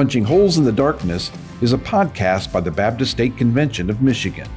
Punching 0.00 0.24
Holes 0.24 0.56
in 0.56 0.64
the 0.64 0.72
Darkness 0.72 1.30
is 1.60 1.74
a 1.74 1.78
podcast 1.78 2.50
by 2.50 2.60
the 2.60 2.70
Baptist 2.70 3.10
State 3.10 3.36
Convention 3.36 3.90
of 3.90 4.00
Michigan. 4.00 4.48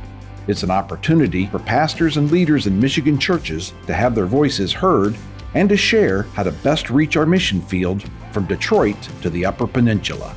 It's 0.47 0.63
an 0.63 0.71
opportunity 0.71 1.47
for 1.47 1.59
pastors 1.59 2.15
and 2.15 2.31
leaders 2.31 2.65
in 2.65 2.79
Michigan 2.79 3.19
churches 3.19 3.73
to 3.87 3.93
have 3.93 4.15
their 4.15 4.25
voices 4.25 4.71
heard 4.71 5.17
and 5.53 5.67
to 5.67 5.75
share 5.75 6.23
how 6.33 6.43
to 6.43 6.51
best 6.63 6.89
reach 6.89 7.17
our 7.17 7.25
mission 7.25 7.61
field 7.61 8.09
from 8.31 8.45
Detroit 8.45 8.95
to 9.21 9.29
the 9.29 9.45
Upper 9.45 9.67
Peninsula. 9.67 10.33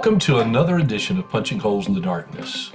Welcome 0.00 0.18
to 0.18 0.38
another 0.38 0.78
edition 0.78 1.18
of 1.18 1.28
Punching 1.28 1.58
Holes 1.58 1.86
in 1.86 1.92
the 1.92 2.00
Darkness. 2.00 2.72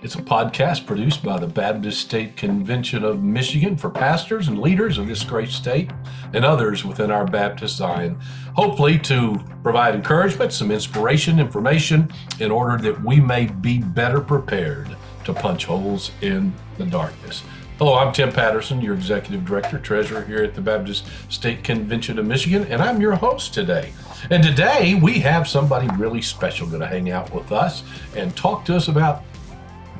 It's 0.00 0.14
a 0.14 0.22
podcast 0.22 0.86
produced 0.86 1.24
by 1.24 1.40
the 1.40 1.48
Baptist 1.48 2.02
State 2.02 2.36
Convention 2.36 3.02
of 3.02 3.20
Michigan 3.20 3.76
for 3.76 3.90
pastors 3.90 4.46
and 4.46 4.60
leaders 4.60 4.96
of 4.96 5.08
this 5.08 5.24
great 5.24 5.48
state 5.48 5.90
and 6.32 6.44
others 6.44 6.84
within 6.84 7.10
our 7.10 7.24
Baptist 7.24 7.78
Zion, 7.78 8.16
hopefully 8.54 8.96
to 9.00 9.40
provide 9.64 9.96
encouragement, 9.96 10.52
some 10.52 10.70
inspiration, 10.70 11.40
information 11.40 12.12
in 12.38 12.52
order 12.52 12.80
that 12.80 13.02
we 13.02 13.18
may 13.18 13.46
be 13.46 13.78
better 13.78 14.20
prepared 14.20 14.96
to 15.24 15.34
punch 15.34 15.64
holes 15.64 16.12
in 16.20 16.54
the 16.78 16.86
darkness. 16.86 17.42
Hello, 17.84 17.98
I'm 17.98 18.12
Tim 18.12 18.30
Patterson, 18.30 18.80
your 18.80 18.94
Executive 18.94 19.44
Director, 19.44 19.76
Treasurer 19.76 20.24
here 20.24 20.44
at 20.44 20.54
the 20.54 20.60
Baptist 20.60 21.04
State 21.28 21.64
Convention 21.64 22.16
of 22.16 22.24
Michigan, 22.24 22.64
and 22.70 22.80
I'm 22.80 23.00
your 23.00 23.16
host 23.16 23.54
today. 23.54 23.92
And 24.30 24.40
today 24.40 24.94
we 24.94 25.18
have 25.18 25.48
somebody 25.48 25.88
really 25.96 26.22
special 26.22 26.68
going 26.68 26.78
to 26.78 26.86
hang 26.86 27.10
out 27.10 27.34
with 27.34 27.50
us 27.50 27.82
and 28.14 28.36
talk 28.36 28.64
to 28.66 28.76
us 28.76 28.86
about 28.86 29.24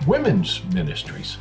women's 0.06 0.62
ministries. 0.67 1.39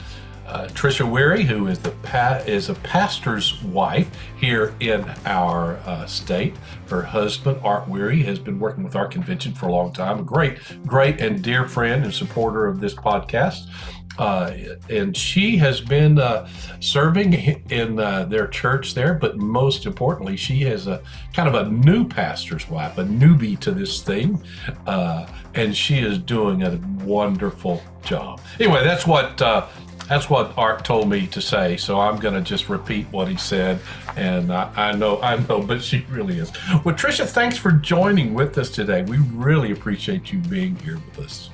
Uh, 0.48 0.68
Trisha 0.70 1.10
Weary, 1.10 1.44
who 1.44 1.68
is 1.68 1.78
the 1.78 1.92
pa- 2.02 2.42
is 2.48 2.70
a 2.70 2.74
pastor's 2.74 3.62
wife 3.64 4.10
here 4.36 4.74
in 4.80 5.06
our 5.26 5.78
uh, 5.86 6.08
state. 6.08 6.56
Her 6.90 7.04
husband 7.04 7.62
Art 7.64 7.88
Weary 7.88 8.24
has 8.24 8.40
been 8.40 8.60
working 8.60 8.84
with 8.84 8.96
our 8.96 9.08
convention 9.08 9.54
for 9.54 9.68
a 9.68 9.72
long 9.72 9.94
time. 9.94 10.20
A 10.20 10.24
great, 10.24 10.58
great 10.88 11.22
and 11.22 11.42
dear 11.44 11.70
friend 11.70 12.04
and 12.04 12.14
supporter 12.14 12.66
of 12.66 12.82
this 12.82 12.96
podcast. 12.96 13.68
Uh, 14.18 14.54
and 14.90 15.16
she 15.16 15.58
has 15.58 15.80
been 15.80 16.20
uh, 16.20 16.48
serving 16.80 17.34
in 17.70 18.00
uh, 18.00 18.26
their 18.26 18.48
church 18.48 18.94
there, 18.94 19.14
but 19.14 19.38
most 19.38 19.86
importantly, 19.86 20.36
she 20.36 20.64
is 20.64 20.88
a 20.88 21.02
kind 21.34 21.48
of 21.48 21.56
a 21.56 21.70
new 21.70 22.08
pastor's 22.08 22.70
wife, 22.70 22.98
a 22.98 23.04
newbie 23.04 23.58
to 23.60 23.72
this 23.72 24.02
thing, 24.02 24.42
uh, 24.86 25.26
and 25.56 25.76
she 25.76 26.00
is 26.00 26.18
doing 26.18 26.64
a 26.64 26.80
wonderful 27.04 27.82
job. 28.04 28.42
Anyway, 28.60 28.84
that's 28.84 29.08
what 29.08 29.42
uh, 29.42 29.66
that's 30.08 30.30
what 30.30 30.58
Art 30.58 30.84
told 30.84 31.10
me 31.10 31.26
to 31.28 31.42
say, 31.42 31.78
so 31.78 32.00
I'm 32.00 32.18
going 32.18 32.34
to 32.34 32.42
just 32.42 32.68
repeat 32.68 33.08
what 33.12 33.30
he 33.30 33.38
said, 33.38 33.80
and 34.18 34.52
I, 34.52 34.70
I 34.76 34.92
know 34.92 35.22
I 35.22 35.38
know, 35.38 35.62
but 35.62 35.82
she 35.82 36.06
really 36.10 36.38
is. 36.38 36.52
Well, 36.84 36.96
Trisha, 36.96 37.26
thanks 37.26 37.58
for 37.58 37.72
joining 37.72 38.34
with 38.34 38.58
us 38.58 38.70
today. 38.70 39.04
We 39.04 39.20
really 39.34 39.72
appreciate 39.72 40.34
you 40.34 40.40
being 40.40 40.76
here 40.76 40.98
with 40.98 41.26
us. 41.26 41.50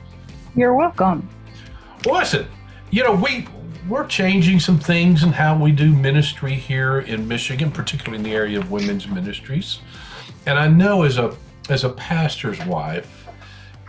You're 0.55 0.73
welcome. 0.73 1.29
Well, 2.05 2.19
listen, 2.19 2.47
you 2.91 3.03
know, 3.03 3.13
we 3.13 3.47
we're 3.89 4.07
changing 4.07 4.59
some 4.59 4.79
things 4.79 5.23
in 5.23 5.31
how 5.31 5.57
we 5.57 5.71
do 5.71 5.93
ministry 5.93 6.53
here 6.53 6.99
in 6.99 7.27
Michigan, 7.27 7.71
particularly 7.71 8.17
in 8.17 8.23
the 8.23 8.35
area 8.35 8.59
of 8.59 8.69
women's 8.69 9.07
ministries. 9.07 9.79
And 10.45 10.59
I 10.59 10.67
know 10.67 11.03
as 11.03 11.17
a 11.17 11.35
as 11.69 11.83
a 11.83 11.89
pastor's 11.89 12.63
wife, 12.65 13.27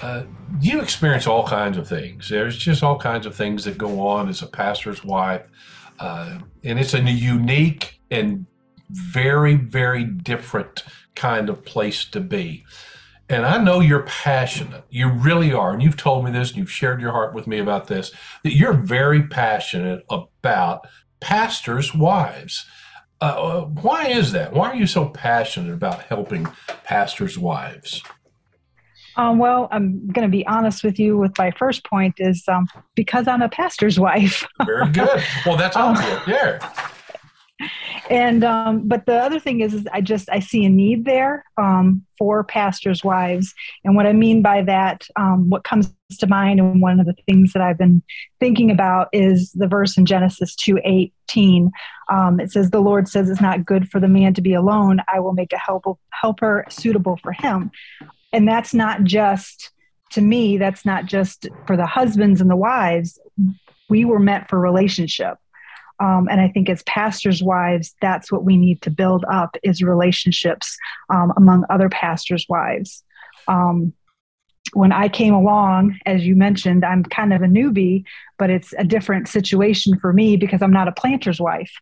uh, 0.03 0.25
you 0.61 0.81
experience 0.81 1.27
all 1.27 1.47
kinds 1.47 1.77
of 1.77 1.89
things. 1.89 2.29
There's 2.29 2.57
just 2.57 2.83
all 2.83 2.99
kinds 2.99 3.27
of 3.27 3.35
things 3.35 3.65
that 3.65 3.77
go 3.77 4.01
on 4.01 4.29
as 4.29 4.43
a 4.43 4.47
pastor's 4.47 5.05
wife, 5.05 5.43
uh, 5.99 6.39
and 6.65 6.79
it's 6.79 6.95
a 6.95 7.01
unique 7.01 8.01
and 8.11 8.47
very 8.91 9.55
very 9.55 10.05
different 10.05 10.83
kind 11.15 11.51
of 11.51 11.65
place 11.65 12.05
to 12.07 12.21
be. 12.21 12.65
And 13.31 13.45
I 13.45 13.63
know 13.63 13.81
you're 13.81 14.05
passionate. 14.05 14.85
You 14.89 15.11
really 15.11 15.53
are. 15.53 15.73
And 15.73 15.83
you've 15.83 15.97
told 15.97 16.25
me 16.25 16.31
this 16.31 16.51
and 16.51 16.59
you've 16.59 16.71
shared 16.71 17.01
your 17.01 17.13
heart 17.13 17.35
with 17.35 17.47
me 17.47 17.59
about 17.59 17.87
this 17.87 18.11
that 18.43 18.55
you're 18.55 18.73
very 18.73 19.23
passionate 19.27 20.05
about 20.09 20.87
pastors' 21.21 21.95
wives. 21.95 22.65
Uh, 23.21 23.25
uh 23.25 23.65
why 23.65 24.07
is 24.07 24.33
that? 24.33 24.53
Why 24.53 24.71
are 24.71 24.77
you 24.77 24.87
so 24.87 25.07
passionate 25.07 25.75
about 25.75 26.05
helping 26.05 26.49
pastors' 26.85 27.39
wives? 27.39 28.03
Um, 29.17 29.39
well, 29.39 29.69
I'm 29.73 30.07
going 30.09 30.27
to 30.27 30.31
be 30.31 30.47
honest 30.47 30.85
with 30.85 30.99
you 30.99 31.19
with 31.19 31.37
my 31.39 31.51
first 31.51 31.85
point 31.85 32.15
is 32.19 32.45
um, 32.47 32.69
because 32.95 33.27
I'm 33.27 33.43
a 33.43 33.49
pastor's 33.49 33.99
wife. 34.09 34.47
Very 34.65 34.91
good. 34.91 35.23
Well, 35.45 35.57
that's 35.57 35.77
all 35.77 35.97
um, 35.97 36.23
Yeah 36.27 36.91
and 38.11 38.45
um, 38.45 38.87
but 38.87 39.07
the 39.07 39.17
other 39.17 39.41
thing 39.41 39.61
is, 39.61 39.75
is 39.75 39.87
i 39.93 40.01
just 40.01 40.29
i 40.31 40.39
see 40.39 40.65
a 40.65 40.69
need 40.69 41.05
there 41.05 41.45
um, 41.57 42.05
for 42.17 42.43
pastors 42.45 43.05
wives. 43.05 43.55
And 43.85 43.97
what 43.97 44.07
i 44.07 44.13
mean 44.13 44.43
by 44.43 44.63
that 44.63 45.07
um, 45.17 45.51
what 45.51 45.65
comes 45.65 45.93
to 46.19 46.27
mind 46.27 46.61
and 46.61 46.81
one 46.81 47.01
of 47.01 47.07
the 47.07 47.15
things 47.27 47.53
that 47.53 47.63
i've 47.63 47.79
been 47.79 48.03
thinking 48.41 48.71
about 48.71 49.09
is 49.13 49.53
the 49.53 49.67
verse 49.67 49.97
in 49.97 50.07
genesis 50.07 50.55
2 50.57 50.79
18 50.85 51.71
um, 52.11 52.41
it 52.41 52.51
says 52.51 52.71
the 52.71 52.81
lord 52.81 53.09
says 53.09 53.29
it's 53.29 53.41
not 53.41 53.67
good 53.67 53.89
for 53.91 54.01
the 54.01 54.09
man 54.09 54.35
to 54.35 54.43
be 54.43 54.55
alone. 54.55 55.01
I 55.13 55.21
will 55.21 55.33
make 55.33 55.53
a 55.53 55.59
help, 55.59 55.85
helper 56.11 56.65
suitable 56.69 57.19
for 57.23 57.33
him. 57.33 57.71
And 58.33 58.47
that's 58.47 58.75
not 58.75 59.05
just 59.05 59.71
to 60.13 60.21
me 60.21 60.57
that's 60.57 60.87
not 60.87 61.07
just 61.07 61.49
for 61.67 61.77
the 61.77 61.87
husbands 61.87 62.41
and 62.41 62.51
the 62.51 62.57
wives. 62.57 63.19
We 63.91 64.05
were 64.05 64.19
meant 64.19 64.49
for 64.49 64.59
relationship 64.59 65.39
um, 66.01 66.29
and 66.31 66.41
I 66.41 66.49
think 66.49 66.69
as 66.69 66.83
pastors' 66.85 67.43
wives, 67.43 67.95
that's 68.01 68.31
what 68.31 68.45
we 68.45 68.57
need 68.57 68.83
to 68.83 68.91
build 68.91 69.25
up 69.31 69.57
is 69.63 69.83
relationships 69.83 70.77
um, 71.11 71.33
among 71.37 71.65
other 71.71 71.89
pastors' 71.89 72.47
wives. 72.49 73.03
Um, 73.49 73.93
when 74.75 74.93
I 74.93 75.09
came 75.09 75.35
along, 75.35 75.99
as 76.07 76.27
you 76.27 76.37
mentioned, 76.37 76.85
I'm 76.85 77.03
kind 77.03 77.33
of 77.33 77.43
a 77.43 77.47
newbie, 77.47 78.05
but 78.39 78.51
it's 78.51 78.75
a 78.79 78.85
different 78.85 79.29
situation 79.29 79.99
for 79.99 80.13
me 80.13 80.37
because 80.37 80.63
I'm 80.63 80.73
not 80.73 80.89
a 80.89 80.93
planter's 80.93 81.41
wife. 81.41 81.73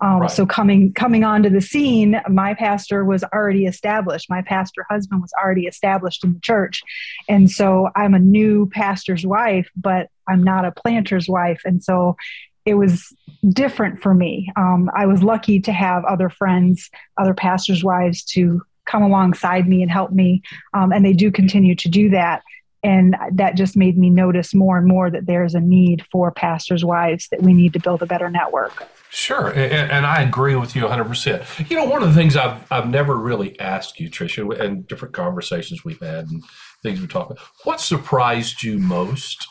Um, 0.00 0.20
right. 0.20 0.30
So 0.30 0.44
coming 0.44 0.92
coming 0.94 1.22
onto 1.22 1.48
the 1.48 1.60
scene, 1.60 2.20
my 2.28 2.54
pastor 2.54 3.04
was 3.04 3.22
already 3.22 3.66
established. 3.66 4.28
My 4.28 4.42
pastor 4.42 4.84
husband 4.90 5.22
was 5.22 5.32
already 5.40 5.66
established 5.66 6.24
in 6.24 6.32
the 6.32 6.40
church, 6.40 6.82
and 7.28 7.48
so 7.48 7.88
I'm 7.94 8.14
a 8.14 8.18
new 8.18 8.68
pastor's 8.70 9.24
wife, 9.24 9.70
but 9.76 10.08
I'm 10.28 10.42
not 10.42 10.64
a 10.64 10.72
planter's 10.72 11.28
wife. 11.28 11.60
And 11.64 11.84
so 11.84 12.16
it 12.64 12.74
was 12.74 13.12
different 13.50 14.00
for 14.00 14.14
me. 14.14 14.50
Um, 14.56 14.90
I 14.94 15.06
was 15.06 15.22
lucky 15.22 15.60
to 15.60 15.72
have 15.72 16.04
other 16.04 16.28
friends, 16.28 16.90
other 17.18 17.34
pastors' 17.34 17.82
wives 17.82 18.22
to 18.24 18.62
come 18.84 19.02
alongside 19.02 19.68
me 19.68 19.82
and 19.82 19.90
help 19.90 20.12
me, 20.12 20.42
um, 20.74 20.92
and 20.92 21.04
they 21.04 21.12
do 21.12 21.30
continue 21.30 21.74
to 21.76 21.88
do 21.88 22.10
that. 22.10 22.42
And 22.84 23.16
that 23.34 23.56
just 23.56 23.76
made 23.76 23.96
me 23.96 24.10
notice 24.10 24.52
more 24.54 24.76
and 24.76 24.88
more 24.88 25.08
that 25.08 25.26
there's 25.26 25.54
a 25.54 25.60
need 25.60 26.04
for 26.10 26.32
pastors' 26.32 26.84
wives, 26.84 27.28
that 27.30 27.40
we 27.40 27.54
need 27.54 27.72
to 27.74 27.78
build 27.78 28.02
a 28.02 28.06
better 28.06 28.28
network. 28.28 28.88
Sure, 29.08 29.52
and, 29.52 30.04
I 30.04 30.22
agree 30.22 30.56
with 30.56 30.74
you 30.74 30.82
100%. 30.82 31.70
You 31.70 31.76
know, 31.76 31.84
one 31.84 32.02
of 32.02 32.08
the 32.08 32.14
things 32.14 32.34
I've, 32.34 32.64
I've 32.72 32.88
never 32.88 33.16
really 33.16 33.58
asked 33.60 34.00
you, 34.00 34.10
Tricia, 34.10 34.58
and 34.58 34.88
different 34.88 35.14
conversations 35.14 35.84
we've 35.84 36.00
had 36.00 36.28
and 36.28 36.42
things 36.82 37.00
we 37.00 37.06
talked 37.06 37.30
about, 37.30 37.44
what 37.62 37.80
surprised 37.80 38.62
you 38.62 38.78
most 38.78 39.46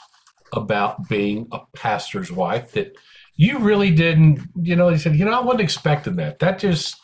about 0.53 1.07
being 1.09 1.47
a 1.51 1.59
pastor's 1.73 2.31
wife 2.31 2.72
that 2.73 2.95
you 3.35 3.59
really 3.59 3.91
didn't, 3.91 4.41
you 4.62 4.75
know, 4.75 4.89
he 4.89 4.97
said, 4.97 5.16
you 5.16 5.25
know, 5.25 5.31
I 5.31 5.44
wasn't 5.44 5.62
expecting 5.62 6.17
that. 6.17 6.39
That 6.39 6.59
just, 6.59 6.95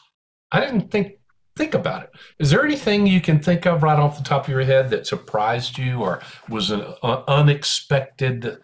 I 0.51 0.59
didn't 0.59 0.91
think 0.91 1.13
think 1.55 1.73
about 1.73 2.03
it. 2.03 2.11
Is 2.37 2.51
there 2.51 2.63
anything 2.63 3.07
you 3.07 3.19
can 3.19 3.39
think 3.39 3.65
of 3.65 3.81
right 3.81 3.97
off 3.97 4.17
the 4.17 4.23
top 4.23 4.43
of 4.43 4.49
your 4.49 4.63
head 4.63 4.91
that 4.91 5.07
surprised 5.07 5.77
you 5.77 5.99
or 5.99 6.21
was 6.47 6.69
an 6.69 6.81
uh, 7.01 7.23
unexpected 7.27 8.59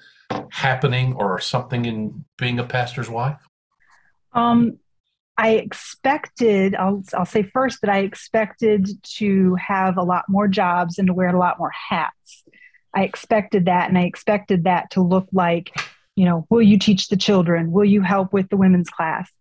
happening 0.51 1.13
or 1.13 1.39
something 1.39 1.85
in 1.85 2.23
being 2.37 2.59
a 2.59 2.63
pastor's 2.63 3.09
wife? 3.09 3.39
Um, 4.33 4.77
I 5.37 5.51
expected, 5.51 6.75
I'll, 6.75 7.03
I'll 7.13 7.25
say 7.25 7.43
first 7.43 7.81
that 7.81 7.89
I 7.89 7.99
expected 7.99 8.87
to 9.15 9.55
have 9.55 9.97
a 9.97 10.03
lot 10.03 10.25
more 10.29 10.47
jobs 10.47 10.99
and 10.99 11.07
to 11.07 11.13
wear 11.13 11.29
a 11.29 11.39
lot 11.39 11.57
more 11.57 11.71
hats. 11.89 12.43
I 12.95 13.03
expected 13.03 13.65
that, 13.65 13.89
and 13.89 13.97
I 13.97 14.03
expected 14.03 14.65
that 14.65 14.91
to 14.91 15.01
look 15.01 15.27
like, 15.31 15.71
you 16.15 16.25
know, 16.25 16.45
will 16.49 16.61
you 16.61 16.77
teach 16.77 17.07
the 17.07 17.17
children? 17.17 17.71
Will 17.71 17.85
you 17.85 18.01
help 18.01 18.33
with 18.33 18.49
the 18.49 18.57
women's 18.57 18.89
class? 18.89 19.31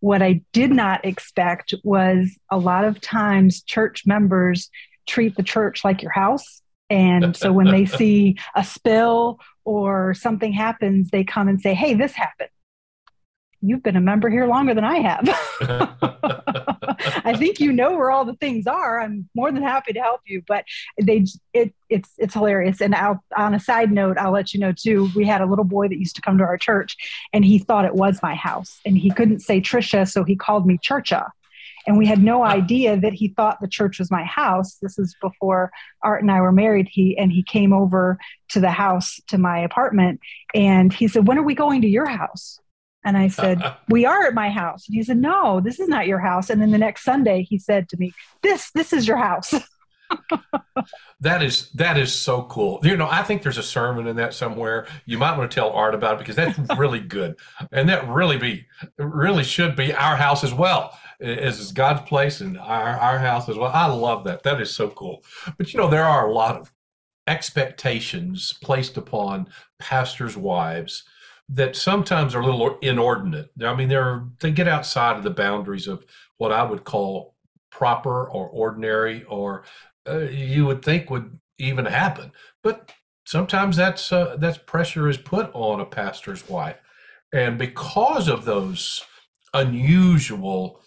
What 0.00 0.22
I 0.22 0.42
did 0.52 0.70
not 0.70 1.04
expect 1.04 1.74
was 1.82 2.36
a 2.50 2.58
lot 2.58 2.84
of 2.84 3.00
times 3.00 3.62
church 3.62 4.04
members 4.06 4.70
treat 5.06 5.36
the 5.36 5.42
church 5.42 5.84
like 5.84 6.02
your 6.02 6.12
house. 6.12 6.62
And 6.90 7.36
so 7.36 7.52
when 7.52 7.70
they 7.70 7.86
see 8.00 8.36
a 8.54 8.64
spill 8.64 9.38
or 9.64 10.14
something 10.14 10.52
happens, 10.52 11.10
they 11.10 11.24
come 11.24 11.48
and 11.48 11.60
say, 11.60 11.74
Hey, 11.74 11.94
this 11.94 12.12
happened 12.12 12.50
you've 13.64 13.82
been 13.82 13.96
a 13.96 14.00
member 14.00 14.28
here 14.28 14.46
longer 14.46 14.74
than 14.74 14.84
I 14.84 14.98
have. 14.98 16.73
I 17.24 17.36
think 17.36 17.60
you 17.60 17.72
know 17.72 17.96
where 17.96 18.10
all 18.10 18.24
the 18.24 18.34
things 18.34 18.66
are. 18.66 19.00
I'm 19.00 19.28
more 19.34 19.50
than 19.50 19.62
happy 19.62 19.92
to 19.92 20.00
help 20.00 20.20
you. 20.26 20.42
But 20.46 20.64
they, 21.00 21.24
it, 21.52 21.74
it's, 21.88 22.10
it's 22.18 22.34
hilarious. 22.34 22.80
And 22.80 22.94
I'll, 22.94 23.22
on 23.36 23.54
a 23.54 23.60
side 23.60 23.90
note, 23.90 24.18
I'll 24.18 24.32
let 24.32 24.52
you 24.52 24.60
know 24.60 24.72
too. 24.72 25.08
We 25.16 25.26
had 25.26 25.40
a 25.40 25.46
little 25.46 25.64
boy 25.64 25.88
that 25.88 25.98
used 25.98 26.16
to 26.16 26.22
come 26.22 26.38
to 26.38 26.44
our 26.44 26.58
church, 26.58 26.96
and 27.32 27.44
he 27.44 27.58
thought 27.58 27.84
it 27.84 27.94
was 27.94 28.20
my 28.22 28.34
house, 28.34 28.80
and 28.84 28.96
he 28.96 29.10
couldn't 29.10 29.40
say 29.40 29.60
Trisha, 29.60 30.10
so 30.10 30.24
he 30.24 30.36
called 30.36 30.66
me 30.66 30.78
Churcha 30.78 31.30
and 31.86 31.98
we 31.98 32.06
had 32.06 32.22
no 32.22 32.44
idea 32.44 32.98
that 32.98 33.12
he 33.12 33.28
thought 33.28 33.60
the 33.60 33.68
church 33.68 33.98
was 33.98 34.10
my 34.10 34.24
house 34.24 34.76
this 34.80 34.98
is 34.98 35.14
before 35.20 35.70
art 36.02 36.22
and 36.22 36.30
i 36.30 36.40
were 36.40 36.52
married 36.52 36.88
he 36.90 37.16
and 37.18 37.32
he 37.32 37.42
came 37.42 37.72
over 37.72 38.18
to 38.48 38.60
the 38.60 38.70
house 38.70 39.20
to 39.28 39.38
my 39.38 39.58
apartment 39.58 40.20
and 40.54 40.92
he 40.92 41.08
said 41.08 41.26
when 41.26 41.38
are 41.38 41.42
we 41.42 41.54
going 41.54 41.82
to 41.82 41.88
your 41.88 42.06
house 42.06 42.58
and 43.04 43.16
I 43.16 43.28
said, 43.28 43.62
"We 43.88 44.06
are 44.06 44.24
at 44.24 44.34
my 44.34 44.50
house." 44.50 44.86
And 44.88 44.96
he 44.96 45.02
said, 45.02 45.18
"No, 45.18 45.60
this 45.60 45.78
is 45.78 45.88
not 45.88 46.06
your 46.06 46.18
house." 46.18 46.50
And 46.50 46.60
then 46.60 46.70
the 46.70 46.78
next 46.78 47.04
Sunday, 47.04 47.42
he 47.42 47.58
said 47.58 47.88
to 47.90 47.96
me, 47.98 48.12
"This, 48.42 48.70
this 48.72 48.92
is 48.92 49.06
your 49.06 49.18
house." 49.18 49.54
that 51.20 51.42
is 51.42 51.70
that 51.70 51.98
is 51.98 52.12
so 52.12 52.42
cool. 52.44 52.80
You 52.82 52.96
know, 52.96 53.08
I 53.10 53.22
think 53.22 53.42
there's 53.42 53.58
a 53.58 53.62
sermon 53.62 54.06
in 54.06 54.16
that 54.16 54.34
somewhere. 54.34 54.86
You 55.06 55.18
might 55.18 55.36
want 55.36 55.50
to 55.50 55.54
tell 55.54 55.70
Art 55.70 55.94
about 55.94 56.14
it 56.14 56.18
because 56.18 56.36
that's 56.36 56.58
really 56.78 57.00
good, 57.00 57.36
and 57.72 57.88
that 57.88 58.08
really 58.08 58.38
be 58.38 58.66
really 58.98 59.44
should 59.44 59.76
be 59.76 59.92
our 59.92 60.16
house 60.16 60.44
as 60.44 60.54
well. 60.54 60.98
As 61.20 61.72
God's 61.72 62.02
place 62.08 62.40
and 62.40 62.58
our 62.58 62.98
our 62.98 63.18
house 63.18 63.48
as 63.48 63.56
well. 63.56 63.70
I 63.72 63.86
love 63.86 64.24
that. 64.24 64.42
That 64.42 64.60
is 64.60 64.74
so 64.74 64.90
cool. 64.90 65.22
But 65.56 65.72
you 65.72 65.80
know, 65.80 65.88
there 65.88 66.04
are 66.04 66.28
a 66.28 66.32
lot 66.32 66.56
of 66.56 66.72
expectations 67.26 68.52
placed 68.62 68.96
upon 68.96 69.48
pastors' 69.78 70.36
wives 70.36 71.04
that 71.48 71.76
sometimes 71.76 72.34
are 72.34 72.40
a 72.40 72.46
little 72.46 72.78
inordinate. 72.80 73.50
I 73.62 73.74
mean, 73.74 73.88
they're 73.88 74.24
they 74.40 74.50
get 74.50 74.68
outside 74.68 75.16
of 75.16 75.24
the 75.24 75.30
boundaries 75.30 75.86
of 75.86 76.04
what 76.38 76.52
I 76.52 76.62
would 76.62 76.84
call 76.84 77.34
proper 77.70 78.28
or 78.28 78.48
ordinary, 78.48 79.24
or 79.24 79.64
uh, 80.08 80.20
you 80.20 80.66
would 80.66 80.84
think 80.84 81.10
would 81.10 81.38
even 81.58 81.84
happen. 81.84 82.32
But 82.62 82.92
sometimes 83.26 83.76
that's 83.76 84.10
uh, 84.12 84.36
that's 84.38 84.58
pressure 84.58 85.08
is 85.08 85.18
put 85.18 85.50
on 85.52 85.80
a 85.80 85.86
pastor's 85.86 86.48
wife, 86.48 86.76
and 87.32 87.58
because 87.58 88.28
of 88.28 88.44
those 88.44 89.02
unusual 89.52 90.80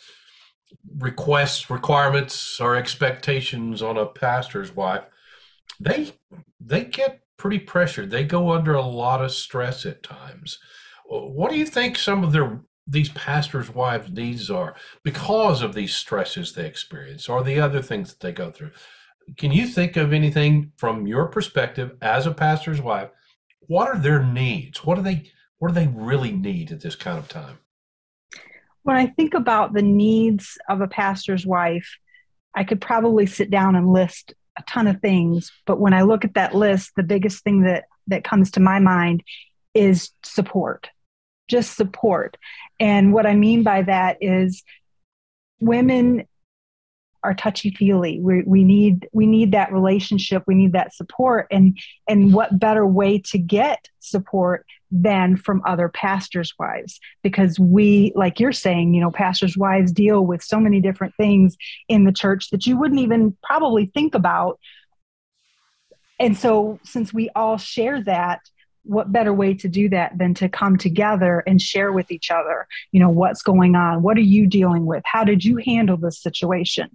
requests, 0.97 1.69
requirements, 1.69 2.59
or 2.59 2.75
expectations 2.75 3.81
on 3.81 3.97
a 3.97 4.05
pastor's 4.05 4.75
wife, 4.75 5.05
they 5.79 6.13
they 6.59 6.83
get 6.83 7.21
pretty 7.37 7.59
pressured. 7.59 8.09
They 8.09 8.23
go 8.23 8.51
under 8.51 8.73
a 8.73 8.81
lot 8.81 9.23
of 9.23 9.31
stress 9.31 9.85
at 9.85 10.03
times. 10.03 10.59
What 11.05 11.51
do 11.51 11.57
you 11.57 11.65
think 11.65 11.97
some 11.97 12.23
of 12.23 12.31
their 12.31 12.61
these 12.89 13.09
pastors' 13.09 13.73
wives' 13.73 14.09
needs 14.09 14.49
are 14.49 14.73
because 15.03 15.61
of 15.61 15.73
these 15.73 15.93
stresses 15.93 16.53
they 16.53 16.65
experience 16.65 17.27
or 17.27 17.43
the 17.43 17.59
other 17.59 17.81
things 17.81 18.09
that 18.09 18.19
they 18.21 18.31
go 18.31 18.49
through? 18.49 18.71
Can 19.37 19.51
you 19.51 19.67
think 19.67 19.97
of 19.97 20.13
anything 20.13 20.71
from 20.77 21.05
your 21.05 21.27
perspective 21.27 21.97
as 22.01 22.25
a 22.25 22.33
pastor's 22.33 22.81
wife? 22.81 23.09
What 23.59 23.89
are 23.89 23.97
their 23.97 24.23
needs? 24.23 24.85
What 24.85 24.95
do 24.95 25.01
they 25.01 25.31
what 25.59 25.69
do 25.69 25.73
they 25.73 25.87
really 25.87 26.31
need 26.31 26.71
at 26.71 26.81
this 26.81 26.95
kind 26.95 27.17
of 27.17 27.27
time? 27.27 27.57
When 28.83 28.95
I 28.95 29.07
think 29.07 29.33
about 29.33 29.73
the 29.73 29.81
needs 29.81 30.57
of 30.69 30.81
a 30.81 30.87
pastor's 30.87 31.45
wife, 31.45 31.97
I 32.55 32.63
could 32.63 32.79
probably 32.79 33.25
sit 33.25 33.49
down 33.49 33.75
and 33.75 33.91
list 33.91 34.33
a 34.57 34.63
ton 34.63 34.87
of 34.87 35.01
things, 35.01 35.51
but 35.65 35.79
when 35.79 35.93
I 35.93 36.01
look 36.01 36.25
at 36.25 36.33
that 36.33 36.55
list, 36.55 36.91
the 36.95 37.03
biggest 37.03 37.43
thing 37.43 37.63
that 37.63 37.85
that 38.07 38.23
comes 38.23 38.51
to 38.51 38.59
my 38.59 38.79
mind 38.79 39.23
is 39.73 40.11
support. 40.23 40.89
Just 41.47 41.75
support. 41.75 42.37
And 42.79 43.13
what 43.13 43.25
I 43.25 43.35
mean 43.35 43.63
by 43.63 43.83
that 43.83 44.17
is 44.21 44.63
women 45.59 46.25
are 47.27 47.33
touchy 47.33 47.71
feely. 47.71 48.21
We, 48.21 48.43
we 48.43 48.63
need 48.63 49.09
we 49.11 49.27
need 49.27 49.51
that 49.51 49.73
relationship. 49.73 50.43
We 50.47 50.55
need 50.55 50.71
that 50.71 50.95
support. 50.95 51.47
And 51.51 51.77
and 52.07 52.33
what 52.33 52.57
better 52.57 52.87
way 52.87 53.19
to 53.31 53.37
get 53.37 53.89
support 53.99 54.65
than 54.89 55.35
from 55.35 55.61
other 55.65 55.89
pastors' 55.89 56.53
wives? 56.57 57.01
Because 57.23 57.59
we, 57.59 58.13
like 58.15 58.39
you're 58.39 58.53
saying, 58.53 58.93
you 58.93 59.01
know, 59.01 59.11
pastors' 59.11 59.57
wives 59.57 59.91
deal 59.91 60.25
with 60.25 60.41
so 60.41 60.57
many 60.57 60.79
different 60.79 61.13
things 61.17 61.57
in 61.89 62.05
the 62.05 62.13
church 62.13 62.49
that 62.51 62.65
you 62.65 62.79
wouldn't 62.79 63.01
even 63.01 63.35
probably 63.43 63.91
think 63.93 64.15
about. 64.15 64.57
And 66.17 66.37
so, 66.37 66.79
since 66.83 67.13
we 67.13 67.29
all 67.35 67.57
share 67.57 68.01
that, 68.05 68.39
what 68.87 69.11
better 69.11 69.33
way 69.33 69.53
to 69.53 69.67
do 69.67 69.89
that 69.89 70.17
than 70.17 70.33
to 70.33 70.49
come 70.49 70.77
together 70.77 71.43
and 71.45 71.61
share 71.61 71.91
with 71.91 72.11
each 72.11 72.31
other 72.31 72.67
you 72.91 72.99
know 72.99 73.09
what's 73.09 73.41
going 73.41 73.75
on 73.75 74.01
what 74.01 74.17
are 74.17 74.21
you 74.21 74.47
dealing 74.47 74.85
with 74.85 75.03
how 75.05 75.23
did 75.23 75.43
you 75.43 75.57
handle 75.57 75.97
this 75.97 76.21
situation 76.21 76.89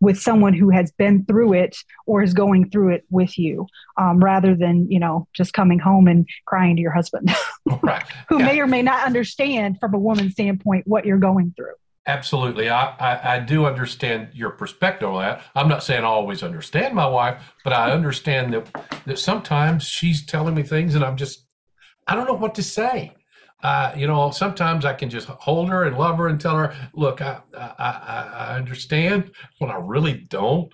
with 0.00 0.18
someone 0.18 0.54
who 0.54 0.70
has 0.70 0.92
been 0.92 1.24
through 1.24 1.52
it 1.52 1.76
or 2.06 2.22
is 2.22 2.34
going 2.34 2.70
through 2.70 2.94
it 2.94 3.04
with 3.10 3.38
you 3.38 3.66
um, 3.96 4.22
rather 4.22 4.54
than 4.54 4.90
you 4.90 4.98
know 4.98 5.26
just 5.32 5.52
coming 5.52 5.78
home 5.78 6.06
and 6.06 6.28
crying 6.46 6.76
to 6.76 6.82
your 6.82 6.92
husband 6.92 7.30
right. 7.82 8.04
who 8.28 8.38
yeah. 8.38 8.46
may 8.46 8.60
or 8.60 8.66
may 8.66 8.82
not 8.82 9.04
understand 9.04 9.78
from 9.80 9.94
a 9.94 9.98
woman's 9.98 10.32
standpoint 10.32 10.86
what 10.86 11.04
you're 11.04 11.18
going 11.18 11.52
through 11.56 11.74
Absolutely. 12.08 12.70
I, 12.70 12.94
I, 12.98 13.34
I, 13.34 13.38
do 13.38 13.66
understand 13.66 14.30
your 14.32 14.48
perspective 14.48 15.10
on 15.10 15.20
that. 15.20 15.42
I'm 15.54 15.68
not 15.68 15.82
saying 15.82 16.04
I 16.04 16.06
always 16.06 16.42
understand 16.42 16.94
my 16.94 17.06
wife, 17.06 17.52
but 17.64 17.74
I 17.74 17.92
understand 17.92 18.54
that, 18.54 19.02
that 19.04 19.18
sometimes 19.18 19.84
she's 19.84 20.24
telling 20.24 20.54
me 20.54 20.62
things 20.62 20.94
and 20.94 21.04
I'm 21.04 21.18
just, 21.18 21.44
I 22.06 22.14
don't 22.14 22.26
know 22.26 22.32
what 22.32 22.54
to 22.54 22.62
say. 22.62 23.12
Uh, 23.62 23.92
you 23.94 24.06
know, 24.06 24.30
sometimes 24.30 24.86
I 24.86 24.94
can 24.94 25.10
just 25.10 25.28
hold 25.28 25.68
her 25.68 25.84
and 25.84 25.98
love 25.98 26.16
her 26.16 26.28
and 26.28 26.40
tell 26.40 26.56
her, 26.56 26.74
look, 26.94 27.20
I, 27.20 27.40
I, 27.54 28.30
I 28.38 28.56
understand 28.56 29.30
when 29.58 29.70
I 29.70 29.76
really 29.76 30.14
don't. 30.14 30.72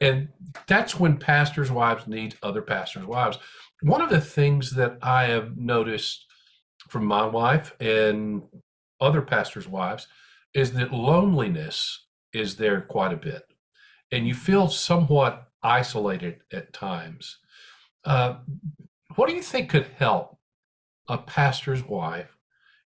And 0.00 0.30
that's 0.66 0.98
when 0.98 1.16
pastors' 1.16 1.70
wives 1.70 2.08
need 2.08 2.34
other 2.42 2.60
pastors' 2.60 3.06
wives. 3.06 3.38
One 3.82 4.00
of 4.00 4.10
the 4.10 4.20
things 4.20 4.72
that 4.72 4.98
I 5.00 5.26
have 5.26 5.56
noticed 5.56 6.26
from 6.88 7.04
my 7.04 7.24
wife 7.24 7.72
and 7.78 8.42
other 9.00 9.22
pastors' 9.22 9.68
wives 9.68 10.08
is 10.54 10.72
that 10.72 10.92
loneliness 10.92 12.06
is 12.32 12.56
there 12.56 12.80
quite 12.80 13.12
a 13.12 13.16
bit, 13.16 13.42
and 14.10 14.26
you 14.26 14.34
feel 14.34 14.68
somewhat 14.68 15.48
isolated 15.62 16.40
at 16.52 16.72
times. 16.72 17.38
Uh, 18.04 18.36
what 19.14 19.28
do 19.28 19.34
you 19.34 19.42
think 19.42 19.70
could 19.70 19.86
help 19.98 20.38
a 21.08 21.18
pastor's 21.18 21.82
wife 21.82 22.36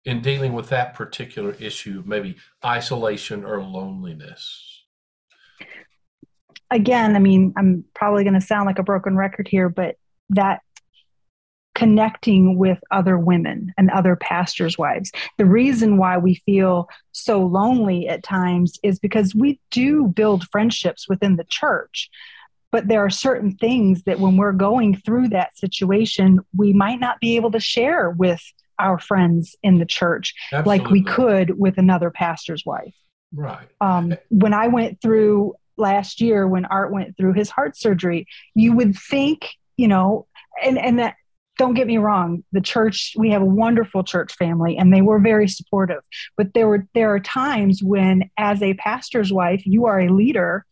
in 0.03 0.21
dealing 0.21 0.53
with 0.53 0.69
that 0.69 0.93
particular 0.93 1.53
issue, 1.53 2.03
maybe 2.05 2.35
isolation 2.63 3.43
or 3.43 3.61
loneliness? 3.61 4.83
Again, 6.71 7.15
I 7.15 7.19
mean, 7.19 7.53
I'm 7.57 7.85
probably 7.93 8.23
going 8.23 8.33
to 8.33 8.41
sound 8.41 8.65
like 8.65 8.79
a 8.79 8.83
broken 8.83 9.15
record 9.15 9.47
here, 9.47 9.69
but 9.69 9.95
that 10.29 10.61
connecting 11.75 12.57
with 12.57 12.79
other 12.89 13.19
women 13.19 13.71
and 13.77 13.91
other 13.91 14.15
pastors' 14.15 14.77
wives. 14.77 15.11
The 15.37 15.45
reason 15.45 15.97
why 15.97 16.17
we 16.17 16.35
feel 16.45 16.89
so 17.11 17.41
lonely 17.45 18.07
at 18.07 18.23
times 18.23 18.79
is 18.81 18.97
because 18.97 19.35
we 19.35 19.59
do 19.69 20.07
build 20.07 20.47
friendships 20.49 21.07
within 21.07 21.35
the 21.35 21.43
church. 21.43 22.09
But 22.71 22.87
there 22.87 23.05
are 23.05 23.09
certain 23.09 23.55
things 23.55 24.03
that 24.03 24.19
when 24.19 24.37
we're 24.37 24.51
going 24.51 24.95
through 24.95 25.29
that 25.29 25.57
situation, 25.57 26.39
we 26.57 26.73
might 26.73 26.99
not 26.99 27.19
be 27.19 27.35
able 27.35 27.51
to 27.51 27.59
share 27.59 28.09
with 28.09 28.41
our 28.79 28.97
friends 28.97 29.55
in 29.63 29.77
the 29.77 29.85
church 29.85 30.33
Absolutely. 30.51 30.79
like 30.79 30.91
we 30.91 31.03
could 31.03 31.59
with 31.59 31.77
another 31.77 32.09
pastor's 32.09 32.65
wife. 32.65 32.95
Right. 33.33 33.67
Um, 33.79 34.15
when 34.29 34.53
I 34.53 34.67
went 34.67 35.01
through 35.01 35.55
last 35.77 36.21
year, 36.21 36.47
when 36.47 36.65
Art 36.65 36.91
went 36.91 37.17
through 37.17 37.33
his 37.33 37.49
heart 37.49 37.77
surgery, 37.77 38.27
you 38.53 38.73
would 38.73 38.97
think, 38.97 39.49
you 39.77 39.87
know, 39.87 40.27
and, 40.61 40.77
and 40.77 40.99
that 40.99 41.15
don't 41.57 41.73
get 41.73 41.87
me 41.87 41.97
wrong 41.97 42.43
the 42.51 42.61
church 42.61 43.13
we 43.17 43.29
have 43.29 43.41
a 43.41 43.45
wonderful 43.45 44.03
church 44.03 44.33
family 44.35 44.77
and 44.77 44.93
they 44.93 45.01
were 45.01 45.19
very 45.19 45.47
supportive 45.47 46.01
but 46.37 46.53
there 46.53 46.67
were 46.67 46.87
there 46.93 47.13
are 47.13 47.19
times 47.19 47.81
when 47.83 48.29
as 48.37 48.61
a 48.61 48.73
pastor's 48.75 49.31
wife 49.31 49.61
you 49.65 49.85
are 49.85 50.01
a 50.01 50.09
leader 50.09 50.65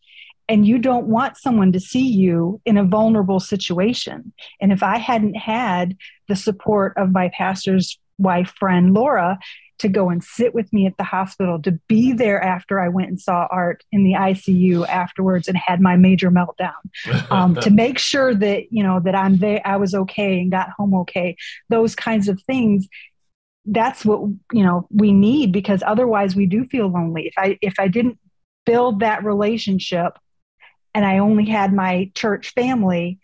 and 0.48 0.66
you 0.66 0.78
don't 0.78 1.06
want 1.06 1.38
someone 1.38 1.72
to 1.72 1.80
see 1.80 2.06
you 2.06 2.60
in 2.66 2.76
a 2.76 2.84
vulnerable 2.84 3.40
situation. 3.40 4.32
And 4.60 4.72
if 4.72 4.82
i 4.82 4.98
hadn't 4.98 5.36
had 5.36 5.96
the 6.28 6.36
support 6.36 6.94
of 6.96 7.12
my 7.12 7.30
pastor's 7.36 7.98
wife 8.18 8.52
friend 8.58 8.94
laura 8.94 9.38
to 9.78 9.88
go 9.88 10.10
and 10.10 10.22
sit 10.22 10.54
with 10.54 10.72
me 10.72 10.86
at 10.86 10.96
the 10.96 11.04
hospital, 11.04 11.60
to 11.62 11.72
be 11.88 12.12
there 12.12 12.42
after 12.42 12.80
I 12.80 12.88
went 12.88 13.08
and 13.08 13.20
saw 13.20 13.46
Art 13.50 13.84
in 13.92 14.04
the 14.04 14.12
ICU 14.12 14.86
afterwards 14.88 15.48
and 15.48 15.56
had 15.56 15.80
my 15.80 15.96
major 15.96 16.30
meltdown, 16.30 16.72
um, 17.30 17.54
to 17.56 17.70
make 17.84 17.98
sure 17.98 18.34
that 18.34 18.72
you 18.72 18.82
know 18.82 19.00
that 19.00 19.14
I'm 19.14 19.38
there, 19.38 19.60
I 19.64 19.76
was 19.76 19.94
okay 19.94 20.40
and 20.40 20.50
got 20.50 20.70
home 20.70 20.94
okay. 20.94 21.36
Those 21.68 21.94
kinds 21.94 22.28
of 22.28 22.40
things. 22.42 22.88
That's 23.66 24.04
what 24.04 24.20
you 24.52 24.62
know 24.62 24.86
we 24.90 25.12
need 25.12 25.52
because 25.52 25.82
otherwise 25.86 26.36
we 26.36 26.46
do 26.46 26.66
feel 26.66 26.88
lonely. 26.88 27.26
If 27.26 27.34
I 27.36 27.58
if 27.62 27.74
I 27.78 27.88
didn't 27.88 28.18
build 28.66 29.00
that 29.00 29.24
relationship, 29.24 30.18
and 30.94 31.04
I 31.04 31.18
only 31.18 31.46
had 31.46 31.72
my 31.72 32.10
church 32.14 32.52
family, 32.54 33.18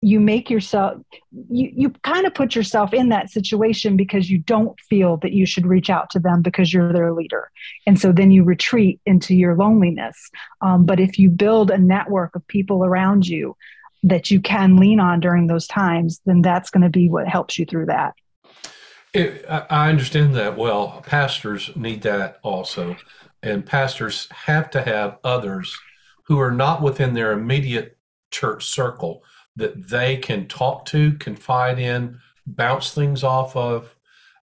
you 0.00 0.20
make 0.20 0.48
yourself 0.48 1.00
you, 1.30 1.70
you 1.74 1.90
kind 2.04 2.26
of 2.26 2.34
put 2.34 2.54
yourself 2.54 2.94
in 2.94 3.08
that 3.08 3.30
situation 3.30 3.96
because 3.96 4.30
you 4.30 4.38
don't 4.38 4.78
feel 4.80 5.16
that 5.18 5.32
you 5.32 5.44
should 5.44 5.66
reach 5.66 5.90
out 5.90 6.08
to 6.10 6.20
them 6.20 6.40
because 6.42 6.72
you're 6.72 6.92
their 6.92 7.12
leader 7.12 7.50
and 7.86 7.98
so 7.98 8.12
then 8.12 8.30
you 8.30 8.44
retreat 8.44 9.00
into 9.06 9.34
your 9.34 9.56
loneliness 9.56 10.30
um, 10.60 10.84
but 10.84 11.00
if 11.00 11.18
you 11.18 11.28
build 11.28 11.70
a 11.70 11.78
network 11.78 12.34
of 12.36 12.46
people 12.46 12.84
around 12.84 13.26
you 13.26 13.56
that 14.04 14.30
you 14.30 14.40
can 14.40 14.76
lean 14.76 15.00
on 15.00 15.18
during 15.18 15.48
those 15.48 15.66
times 15.66 16.20
then 16.26 16.42
that's 16.42 16.70
going 16.70 16.84
to 16.84 16.90
be 16.90 17.08
what 17.08 17.26
helps 17.26 17.58
you 17.58 17.66
through 17.66 17.86
that 17.86 18.14
it, 19.14 19.44
I 19.48 19.88
understand 19.88 20.34
that 20.34 20.56
well. 20.56 21.02
Pastors 21.04 21.70
need 21.74 22.02
that 22.02 22.38
also. 22.42 22.96
And 23.42 23.64
pastors 23.64 24.28
have 24.30 24.70
to 24.70 24.82
have 24.82 25.18
others 25.24 25.76
who 26.24 26.38
are 26.40 26.50
not 26.50 26.82
within 26.82 27.14
their 27.14 27.32
immediate 27.32 27.96
church 28.30 28.66
circle 28.66 29.22
that 29.58 29.88
they 29.88 30.16
can 30.16 30.46
talk 30.46 30.84
to, 30.86 31.12
confide 31.14 31.78
in, 31.78 32.18
bounce 32.46 32.92
things 32.92 33.22
off 33.22 33.54
of. 33.56 33.94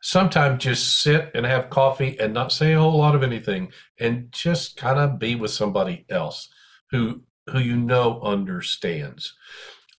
Sometimes 0.01 0.63
just 0.63 1.01
sit 1.01 1.31
and 1.33 1.45
have 1.45 1.71
coffee 1.71 2.19
and 2.19 2.33
not 2.33 2.51
say 2.51 2.73
a 2.73 2.79
whole 2.79 2.99
lot 2.99 3.15
of 3.15 3.23
anything 3.23 3.71
and 3.99 4.31
just 4.31 4.77
kind 4.77 4.99
of 4.99 5.17
be 5.17 5.33
with 5.35 5.51
somebody 5.51 6.05
else 6.09 6.49
who 6.91 7.21
who 7.49 7.59
you 7.59 7.75
know 7.75 8.21
understands. 8.21 9.33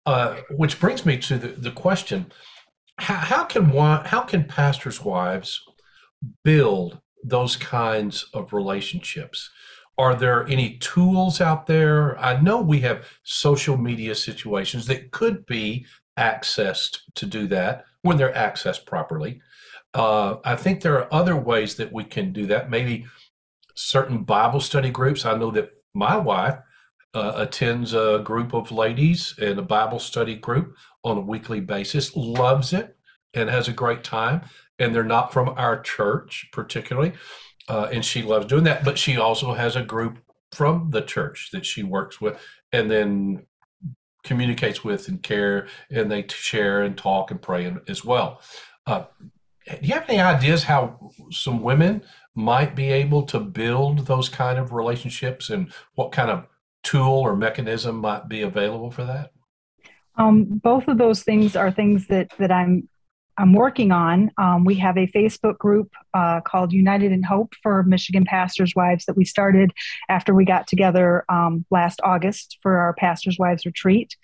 Uh, 0.04 0.36
which 0.50 0.78
brings 0.78 1.04
me 1.04 1.18
to 1.18 1.36
the, 1.36 1.48
the 1.48 1.72
question 1.72 2.30
how, 2.98 3.14
how 3.16 3.44
can 3.44 3.70
one 3.70 4.04
how 4.04 4.20
can 4.20 4.44
pastors' 4.44 5.02
wives 5.02 5.62
build 6.44 6.98
those 7.24 7.56
kinds 7.56 8.26
of 8.32 8.52
relationships? 8.52 9.50
Are 9.98 10.14
there 10.14 10.46
any 10.46 10.76
tools 10.78 11.40
out 11.40 11.66
there? 11.66 12.18
I 12.18 12.40
know 12.40 12.60
we 12.60 12.80
have 12.80 13.06
social 13.22 13.76
media 13.76 14.14
situations 14.14 14.86
that 14.86 15.10
could 15.10 15.46
be 15.46 15.86
accessed 16.18 16.98
to 17.14 17.26
do 17.26 17.46
that 17.48 17.84
when 18.02 18.16
they're 18.16 18.32
accessed 18.32 18.86
properly. 18.86 19.40
Uh, 19.94 20.36
I 20.44 20.56
think 20.56 20.82
there 20.82 20.98
are 20.98 21.12
other 21.12 21.36
ways 21.36 21.76
that 21.76 21.92
we 21.92 22.04
can 22.04 22.32
do 22.32 22.46
that. 22.46 22.68
Maybe 22.68 23.06
certain 23.74 24.24
Bible 24.24 24.60
study 24.60 24.90
groups. 24.90 25.24
I 25.24 25.36
know 25.36 25.50
that 25.52 25.70
my 25.94 26.16
wife 26.16 26.58
uh, 27.14 27.32
attends 27.36 27.94
a 27.94 28.20
group 28.22 28.52
of 28.52 28.70
ladies 28.70 29.34
in 29.38 29.58
a 29.58 29.62
Bible 29.62 29.98
study 29.98 30.34
group 30.34 30.76
on 31.02 31.16
a 31.16 31.22
weekly 31.22 31.60
basis, 31.60 32.14
loves 32.14 32.74
it, 32.74 32.96
and 33.32 33.48
has 33.48 33.68
a 33.68 33.72
great 33.72 34.04
time. 34.04 34.42
And 34.78 34.94
they're 34.94 35.04
not 35.04 35.32
from 35.32 35.48
our 35.56 35.80
church 35.80 36.48
particularly 36.52 37.14
uh, 37.68 37.88
and 37.92 38.04
she 38.04 38.22
loves 38.22 38.46
doing 38.46 38.64
that. 38.64 38.84
But 38.84 38.98
she 38.98 39.16
also 39.16 39.54
has 39.54 39.76
a 39.76 39.82
group 39.82 40.18
from 40.52 40.90
the 40.90 41.02
church 41.02 41.50
that 41.52 41.66
she 41.66 41.82
works 41.82 42.20
with, 42.20 42.38
and 42.72 42.90
then 42.90 43.46
communicates 44.24 44.82
with 44.82 45.08
and 45.08 45.22
care, 45.22 45.68
and 45.90 46.10
they 46.10 46.26
share 46.28 46.82
and 46.82 46.96
talk 46.96 47.30
and 47.30 47.40
pray 47.40 47.74
as 47.88 48.04
well. 48.04 48.40
Uh, 48.86 49.04
do 49.66 49.78
you 49.82 49.94
have 49.94 50.08
any 50.08 50.20
ideas 50.20 50.64
how 50.64 51.10
some 51.30 51.62
women 51.62 52.02
might 52.34 52.76
be 52.76 52.92
able 52.92 53.22
to 53.24 53.40
build 53.40 54.06
those 54.06 54.28
kind 54.28 54.58
of 54.58 54.72
relationships, 54.72 55.50
and 55.50 55.72
what 55.94 56.12
kind 56.12 56.30
of 56.30 56.46
tool 56.82 57.20
or 57.20 57.34
mechanism 57.34 57.96
might 57.96 58.28
be 58.28 58.42
available 58.42 58.90
for 58.90 59.04
that? 59.04 59.32
Um, 60.16 60.44
both 60.44 60.88
of 60.88 60.98
those 60.98 61.22
things 61.22 61.56
are 61.56 61.70
things 61.70 62.06
that 62.08 62.30
that 62.38 62.50
I'm 62.50 62.88
I'm 63.38 63.52
working 63.52 63.92
on. 63.92 64.30
Um, 64.38 64.64
we 64.64 64.76
have 64.76 64.96
a 64.96 65.06
Facebook 65.08 65.58
group 65.58 65.92
uh, 66.14 66.40
called 66.40 66.72
United 66.72 67.12
in 67.12 67.22
Hope 67.22 67.54
for 67.62 67.82
Michigan 67.82 68.24
Pastors' 68.24 68.72
Wives 68.74 69.04
that 69.06 69.16
we 69.16 69.24
started 69.24 69.72
after 70.08 70.34
we 70.34 70.44
got 70.44 70.66
together 70.66 71.24
um, 71.28 71.66
last 71.70 72.00
August 72.02 72.58
for 72.62 72.78
our 72.78 72.94
Pastors' 72.94 73.38
Wives 73.38 73.66
retreat. 73.66 74.16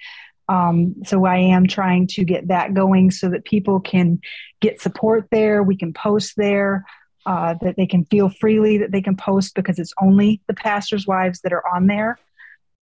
Um, 0.49 0.97
so 1.04 1.25
I 1.25 1.37
am 1.37 1.66
trying 1.66 2.07
to 2.09 2.25
get 2.25 2.49
that 2.49 2.75
going 2.75 3.11
so 3.11 3.28
that 3.31 3.45
people 3.45 3.81
can 3.81 4.21
get 4.61 4.81
support 4.81 5.28
there. 5.31 5.62
We 5.62 5.76
can 5.76 5.92
post 5.92 6.35
there. 6.37 6.85
Uh, 7.25 7.54
that 7.62 7.76
they 7.76 7.87
can 7.87 8.04
feel 8.07 8.28
freely 8.28 8.78
that 8.78 8.90
they 8.90 9.00
can 9.00 9.16
post 9.16 9.54
because 9.54 9.78
it's 9.78 9.95
only 10.02 10.40
the 10.49 10.54
pastors' 10.54 11.07
wives 11.07 11.40
that 11.42 11.52
are 11.52 11.62
on 11.73 11.87
there. 11.87 12.19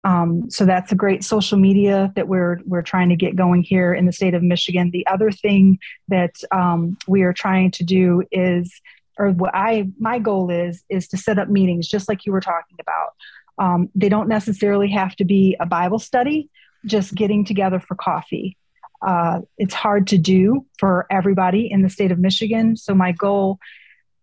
Um, 0.04 0.50
so 0.50 0.64
that's 0.64 0.92
a 0.92 0.96
great 0.96 1.24
social 1.24 1.58
media 1.58 2.12
that 2.14 2.28
we're 2.28 2.60
we're 2.64 2.82
trying 2.82 3.08
to 3.08 3.16
get 3.16 3.34
going 3.34 3.62
here 3.62 3.92
in 3.92 4.06
the 4.06 4.12
state 4.12 4.34
of 4.34 4.42
Michigan. 4.42 4.90
The 4.92 5.06
other 5.08 5.30
thing 5.30 5.78
that 6.08 6.34
um, 6.52 6.96
we 7.08 7.22
are 7.22 7.32
trying 7.32 7.72
to 7.72 7.84
do 7.84 8.22
is, 8.30 8.80
or 9.18 9.32
what 9.32 9.50
I 9.54 9.88
my 9.98 10.18
goal 10.18 10.50
is, 10.50 10.84
is 10.88 11.08
to 11.08 11.16
set 11.16 11.38
up 11.38 11.48
meetings 11.48 11.88
just 11.88 12.08
like 12.08 12.24
you 12.24 12.32
were 12.32 12.40
talking 12.40 12.76
about. 12.80 13.14
Um, 13.58 13.88
they 13.94 14.08
don't 14.08 14.28
necessarily 14.28 14.90
have 14.90 15.16
to 15.16 15.24
be 15.24 15.56
a 15.58 15.66
Bible 15.66 15.98
study, 15.98 16.50
just 16.84 17.14
getting 17.14 17.44
together 17.44 17.80
for 17.80 17.94
coffee. 17.96 18.56
Uh, 19.04 19.40
it's 19.58 19.74
hard 19.74 20.06
to 20.08 20.18
do 20.18 20.66
for 20.78 21.06
everybody 21.10 21.70
in 21.70 21.82
the 21.82 21.90
state 21.90 22.12
of 22.12 22.18
Michigan. 22.18 22.76
So 22.76 22.94
my 22.94 23.12
goal 23.12 23.58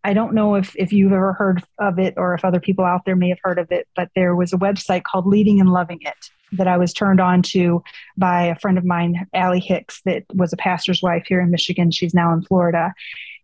I 0.04 0.14
don't 0.14 0.34
know 0.34 0.56
if, 0.56 0.76
if 0.76 0.92
you've 0.92 1.14
ever 1.14 1.34
heard 1.34 1.64
of 1.80 1.98
it 1.98 2.16
or 2.18 2.34
if 2.34 2.44
other 2.44 2.60
people 2.60 2.84
out 2.84 3.06
there 3.06 3.16
may 3.16 3.30
have 3.30 3.40
heard 3.44 3.58
of 3.58 3.72
it, 3.72 3.88
but 3.96 4.10
there 4.16 4.36
was 4.36 4.52
a 4.52 4.58
website 4.58 5.04
called 5.04 5.26
Leading 5.26 5.62
and 5.62 5.72
Loving 5.72 6.00
It 6.02 6.30
that 6.54 6.68
I 6.68 6.78
was 6.78 6.94
turned 6.94 7.20
on 7.20 7.42
to 7.42 7.84
by 8.18 8.44
a 8.44 8.56
friend 8.56 8.78
of 8.78 8.86
mine, 8.86 9.28
Allie 9.34 9.60
Hicks, 9.60 10.02
that 10.06 10.24
was 10.34 10.54
a 10.54 10.58
pastor's 10.58 11.02
wife 11.02 11.24
here 11.28 11.42
in 11.42 11.52
Michigan. 11.52 11.90
She's 11.90 12.14
now 12.14 12.34
in 12.34 12.42
Florida. 12.42 12.94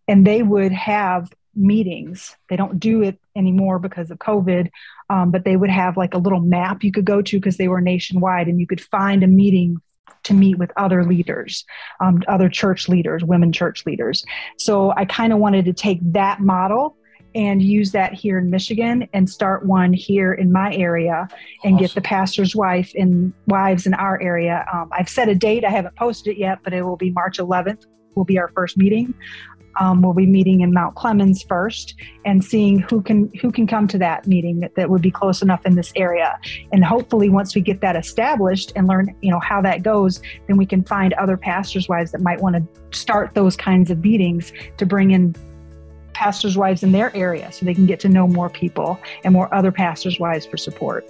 And 0.06 0.26
they 0.26 0.42
would 0.42 0.72
have 0.72 1.32
meetings. 1.54 2.36
They 2.48 2.56
don't 2.56 2.78
do 2.78 3.02
it 3.02 3.18
anymore 3.36 3.78
because 3.78 4.10
of 4.10 4.18
COVID, 4.18 4.70
um, 5.08 5.30
but 5.30 5.44
they 5.44 5.56
would 5.56 5.70
have 5.70 5.96
like 5.96 6.14
a 6.14 6.18
little 6.18 6.40
map 6.40 6.84
you 6.84 6.92
could 6.92 7.04
go 7.04 7.22
to 7.22 7.38
because 7.38 7.56
they 7.56 7.68
were 7.68 7.80
nationwide 7.80 8.48
and 8.48 8.60
you 8.60 8.66
could 8.66 8.80
find 8.80 9.22
a 9.22 9.28
meeting 9.28 9.80
to 10.24 10.34
meet 10.34 10.58
with 10.58 10.70
other 10.76 11.04
leaders, 11.04 11.64
um, 12.00 12.22
other 12.28 12.48
church 12.48 12.88
leaders, 12.88 13.24
women 13.24 13.52
church 13.52 13.84
leaders. 13.86 14.24
So 14.58 14.92
I 14.96 15.04
kind 15.04 15.32
of 15.32 15.38
wanted 15.38 15.64
to 15.66 15.72
take 15.72 15.98
that 16.12 16.40
model 16.40 16.96
and 17.34 17.62
use 17.62 17.92
that 17.92 18.12
here 18.12 18.38
in 18.38 18.50
Michigan 18.50 19.08
and 19.12 19.28
start 19.28 19.64
one 19.64 19.92
here 19.92 20.32
in 20.32 20.50
my 20.50 20.74
area 20.74 21.28
and 21.64 21.74
awesome. 21.74 21.86
get 21.86 21.94
the 21.94 22.00
pastor's 22.00 22.56
wife 22.56 22.92
and 22.96 23.32
wives 23.46 23.86
in 23.86 23.94
our 23.94 24.20
area. 24.20 24.66
Um, 24.72 24.90
I've 24.92 25.08
set 25.08 25.28
a 25.28 25.34
date. 25.34 25.64
I 25.64 25.70
haven't 25.70 25.94
posted 25.96 26.36
it 26.36 26.38
yet, 26.38 26.58
but 26.64 26.72
it 26.72 26.82
will 26.82 26.96
be 26.96 27.10
March 27.10 27.38
11th 27.38 27.86
will 28.16 28.24
be 28.24 28.38
our 28.38 28.48
first 28.48 28.76
meeting 28.76 29.14
um, 29.78 30.02
we'll 30.02 30.14
be 30.14 30.26
meeting 30.26 30.60
in 30.60 30.72
Mount 30.72 30.94
Clemens 30.96 31.42
first 31.42 31.94
and 32.24 32.44
seeing 32.44 32.80
who 32.80 33.02
can 33.02 33.30
who 33.40 33.52
can 33.52 33.66
come 33.66 33.86
to 33.88 33.98
that 33.98 34.26
meeting 34.26 34.60
that, 34.60 34.74
that 34.74 34.90
would 34.90 35.02
be 35.02 35.10
close 35.10 35.42
enough 35.42 35.64
in 35.64 35.74
this 35.74 35.92
area. 35.96 36.38
And 36.72 36.84
hopefully, 36.84 37.28
once 37.28 37.54
we 37.54 37.60
get 37.60 37.80
that 37.80 37.96
established 37.96 38.72
and 38.76 38.88
learn, 38.88 39.14
you 39.20 39.30
know, 39.30 39.40
how 39.40 39.60
that 39.62 39.82
goes, 39.82 40.20
then 40.48 40.56
we 40.56 40.66
can 40.66 40.82
find 40.82 41.12
other 41.14 41.36
pastors' 41.36 41.88
wives 41.88 42.12
that 42.12 42.20
might 42.20 42.40
want 42.40 42.56
to 42.56 42.98
start 42.98 43.34
those 43.34 43.56
kinds 43.56 43.90
of 43.90 44.02
meetings 44.02 44.52
to 44.78 44.86
bring 44.86 45.12
in 45.12 45.34
pastors' 46.12 46.56
wives 46.56 46.82
in 46.82 46.92
their 46.92 47.14
area 47.16 47.50
so 47.52 47.64
they 47.64 47.74
can 47.74 47.86
get 47.86 48.00
to 48.00 48.08
know 48.08 48.26
more 48.26 48.50
people 48.50 49.00
and 49.24 49.32
more 49.32 49.52
other 49.54 49.72
pastors' 49.72 50.18
wives 50.18 50.44
for 50.44 50.56
support. 50.56 51.08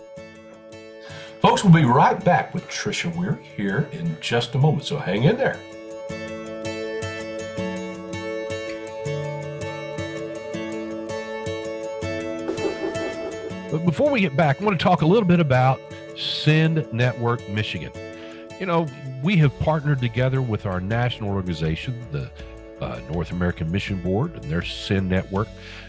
Folks, 1.40 1.64
we'll 1.64 1.72
be 1.72 1.84
right 1.84 2.22
back 2.22 2.52
with 2.52 2.68
Tricia 2.68 3.14
Weary 3.16 3.42
here 3.56 3.88
in 3.92 4.14
just 4.20 4.54
a 4.54 4.58
moment, 4.58 4.84
so 4.84 4.98
hang 4.98 5.24
in 5.24 5.38
there. 5.38 5.58
But 13.80 13.86
before 13.92 14.10
we 14.10 14.20
get 14.20 14.36
back, 14.36 14.60
I 14.60 14.64
want 14.66 14.78
to 14.78 14.82
talk 14.82 15.00
a 15.00 15.06
little 15.06 15.26
bit 15.26 15.40
about 15.40 15.80
Send 16.14 16.86
Network 16.92 17.48
Michigan. 17.48 17.90
You 18.58 18.66
know, 18.66 18.86
we 19.22 19.38
have 19.38 19.58
partnered 19.58 20.00
together 20.00 20.42
with 20.42 20.66
our 20.66 20.82
national 20.82 21.30
organization, 21.30 21.98
the 22.12 22.30
uh, 22.82 23.00
North 23.10 23.30
American 23.30 23.72
Mission 23.72 24.02
Board, 24.02 24.34
and 24.34 24.44
their 24.44 24.62
Send 24.62 25.08
Network. 25.08 25.48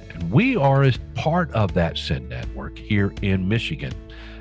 And 0.09 0.31
we 0.31 0.55
are 0.55 0.83
as 0.83 0.99
part 1.15 1.51
of 1.51 1.73
that 1.73 1.97
Send 1.97 2.29
Network 2.29 2.77
here 2.77 3.13
in 3.21 3.45
Michigan. 3.45 3.91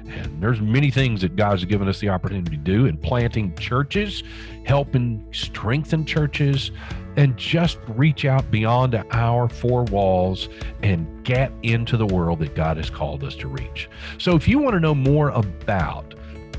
And 0.06 0.40
there's 0.40 0.60
many 0.60 0.92
things 0.92 1.20
that 1.22 1.34
God's 1.34 1.64
given 1.64 1.88
us 1.88 1.98
the 1.98 2.08
opportunity 2.08 2.50
to 2.50 2.62
do 2.62 2.86
in 2.86 2.98
planting 2.98 3.52
churches, 3.56 4.22
helping 4.64 5.26
strengthen 5.32 6.04
churches, 6.04 6.70
and 7.20 7.36
just 7.36 7.76
reach 7.88 8.24
out 8.24 8.50
beyond 8.50 8.94
our 9.10 9.46
four 9.46 9.84
walls 9.84 10.48
and 10.82 11.22
get 11.22 11.52
into 11.62 11.98
the 11.98 12.06
world 12.06 12.38
that 12.38 12.54
God 12.54 12.78
has 12.78 12.88
called 12.88 13.24
us 13.24 13.34
to 13.34 13.46
reach. 13.46 13.90
So 14.16 14.34
if 14.36 14.48
you 14.48 14.58
want 14.58 14.72
to 14.72 14.80
know 14.80 14.94
more 14.94 15.28
about 15.28 16.14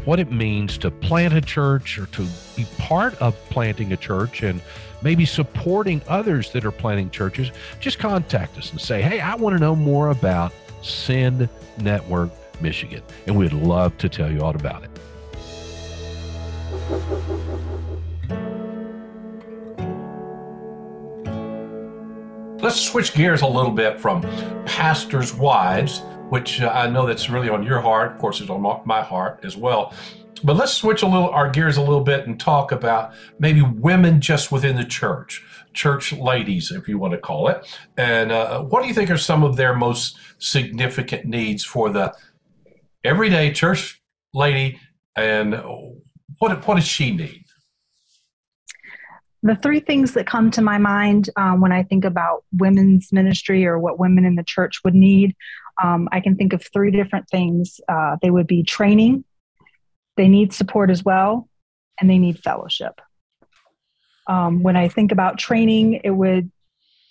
what 0.05 0.19
it 0.19 0.31
means 0.31 0.77
to 0.77 0.91
plant 0.91 1.33
a 1.33 1.41
church 1.41 1.97
or 1.97 2.05
to 2.05 2.27
be 2.55 2.67
part 2.77 3.15
of 3.15 3.35
planting 3.49 3.91
a 3.93 3.97
church 3.97 4.43
and 4.43 4.61
maybe 5.01 5.25
supporting 5.25 5.99
others 6.07 6.51
that 6.51 6.63
are 6.63 6.71
planting 6.71 7.09
churches, 7.09 7.49
just 7.79 7.97
contact 7.97 8.55
us 8.59 8.69
and 8.69 8.79
say, 8.79 9.01
hey, 9.01 9.19
I 9.19 9.33
want 9.33 9.55
to 9.55 9.59
know 9.59 9.75
more 9.75 10.09
about 10.09 10.53
Send 10.83 11.49
Network 11.79 12.29
Michigan. 12.61 13.01
And 13.25 13.35
we'd 13.35 13.51
love 13.51 13.97
to 13.97 14.07
tell 14.07 14.31
you 14.31 14.41
all 14.41 14.55
about 14.55 14.83
it. 14.83 14.91
Let's 22.71 22.83
switch 22.83 23.13
gears 23.13 23.41
a 23.41 23.47
little 23.47 23.73
bit 23.73 23.99
from 23.99 24.21
pastors' 24.65 25.33
wives, 25.33 26.03
which 26.29 26.61
uh, 26.61 26.69
I 26.69 26.89
know 26.89 27.05
that's 27.05 27.29
really 27.29 27.49
on 27.49 27.63
your 27.63 27.81
heart. 27.81 28.13
Of 28.13 28.17
course, 28.17 28.39
it's 28.39 28.49
on 28.49 28.61
my 28.85 29.01
heart 29.01 29.41
as 29.43 29.57
well. 29.57 29.93
But 30.41 30.55
let's 30.55 30.71
switch 30.71 31.01
a 31.01 31.05
little 31.05 31.27
our 31.31 31.49
gears 31.49 31.75
a 31.75 31.81
little 31.81 31.99
bit 31.99 32.27
and 32.27 32.39
talk 32.39 32.71
about 32.71 33.13
maybe 33.39 33.61
women 33.61 34.21
just 34.21 34.53
within 34.53 34.77
the 34.77 34.85
church, 34.85 35.43
church 35.73 36.13
ladies, 36.13 36.71
if 36.71 36.87
you 36.87 36.97
want 36.97 37.11
to 37.11 37.19
call 37.19 37.49
it. 37.49 37.67
And 37.97 38.31
uh, 38.31 38.61
what 38.61 38.83
do 38.83 38.87
you 38.87 38.93
think 38.93 39.09
are 39.09 39.17
some 39.17 39.43
of 39.43 39.57
their 39.57 39.75
most 39.75 40.17
significant 40.39 41.25
needs 41.25 41.65
for 41.65 41.89
the 41.89 42.15
everyday 43.03 43.51
church 43.51 44.01
lady? 44.33 44.79
And 45.17 45.61
what 46.37 46.65
what 46.65 46.75
does 46.75 46.87
she 46.87 47.13
need? 47.13 47.40
The 49.43 49.55
three 49.55 49.79
things 49.79 50.13
that 50.13 50.27
come 50.27 50.51
to 50.51 50.61
my 50.61 50.77
mind 50.77 51.29
um, 51.35 51.61
when 51.61 51.71
I 51.71 51.83
think 51.83 52.05
about 52.05 52.43
women's 52.53 53.11
ministry 53.11 53.65
or 53.65 53.79
what 53.79 53.99
women 53.99 54.25
in 54.25 54.35
the 54.35 54.43
church 54.43 54.81
would 54.83 54.93
need, 54.93 55.35
um, 55.81 56.07
I 56.11 56.19
can 56.19 56.35
think 56.35 56.53
of 56.53 56.63
three 56.71 56.91
different 56.91 57.27
things. 57.29 57.79
Uh, 57.89 58.17
they 58.21 58.29
would 58.29 58.47
be 58.47 58.63
training, 58.63 59.23
they 60.15 60.27
need 60.27 60.53
support 60.53 60.91
as 60.91 61.03
well, 61.03 61.49
and 61.99 62.09
they 62.09 62.19
need 62.19 62.39
fellowship. 62.39 63.01
Um, 64.27 64.61
when 64.61 64.75
I 64.75 64.87
think 64.87 65.11
about 65.11 65.39
training, 65.39 66.01
it 66.03 66.11
would 66.11 66.51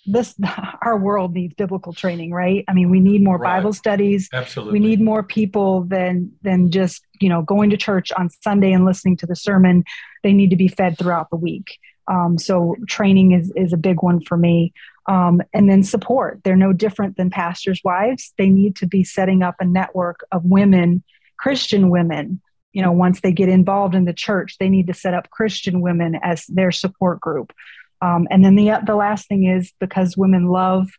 this 0.05 0.35
our 0.81 0.97
world 0.97 1.33
needs 1.33 1.53
biblical 1.53 1.93
training 1.93 2.31
right 2.31 2.63
i 2.67 2.73
mean 2.73 2.89
we 2.89 2.99
need 2.99 3.23
more 3.23 3.37
right. 3.37 3.57
bible 3.57 3.73
studies 3.73 4.29
absolutely 4.33 4.79
we 4.79 4.85
need 4.85 4.99
more 4.99 5.23
people 5.23 5.83
than 5.83 6.31
than 6.41 6.71
just 6.71 7.03
you 7.19 7.29
know 7.29 7.41
going 7.41 7.69
to 7.69 7.77
church 7.77 8.11
on 8.13 8.29
sunday 8.43 8.71
and 8.71 8.85
listening 8.85 9.15
to 9.15 9.25
the 9.25 9.35
sermon 9.35 9.83
they 10.23 10.33
need 10.33 10.49
to 10.49 10.55
be 10.55 10.67
fed 10.67 10.97
throughout 10.97 11.29
the 11.29 11.35
week 11.35 11.77
um, 12.11 12.37
so 12.37 12.75
training 12.87 13.31
is 13.31 13.51
is 13.55 13.73
a 13.73 13.77
big 13.77 14.03
one 14.03 14.21
for 14.21 14.37
me. 14.37 14.73
Um, 15.07 15.41
and 15.51 15.67
then 15.67 15.81
support. 15.81 16.41
They're 16.43 16.55
no 16.55 16.73
different 16.73 17.17
than 17.17 17.31
pastors 17.31 17.81
wives. 17.83 18.33
They 18.37 18.49
need 18.49 18.75
to 18.77 18.85
be 18.85 19.03
setting 19.03 19.41
up 19.41 19.55
a 19.59 19.65
network 19.65 20.19
of 20.31 20.45
women 20.45 21.03
christian 21.37 21.89
women. 21.89 22.41
You 22.73 22.81
know 22.83 22.91
once 22.91 23.21
they 23.21 23.31
get 23.31 23.49
involved 23.49 23.95
in 23.95 24.05
the 24.05 24.13
church 24.13 24.57
they 24.59 24.69
need 24.69 24.87
to 24.87 24.93
set 24.93 25.13
up 25.13 25.29
christian 25.29 25.81
women 25.81 26.19
as 26.21 26.45
their 26.47 26.71
support 26.71 27.19
group. 27.19 27.51
Um, 28.01 28.27
and 28.29 28.43
then 28.43 28.55
the 28.55 28.71
the 28.85 28.95
last 28.95 29.27
thing 29.27 29.45
is 29.45 29.73
because 29.79 30.17
women 30.17 30.47
love 30.47 30.89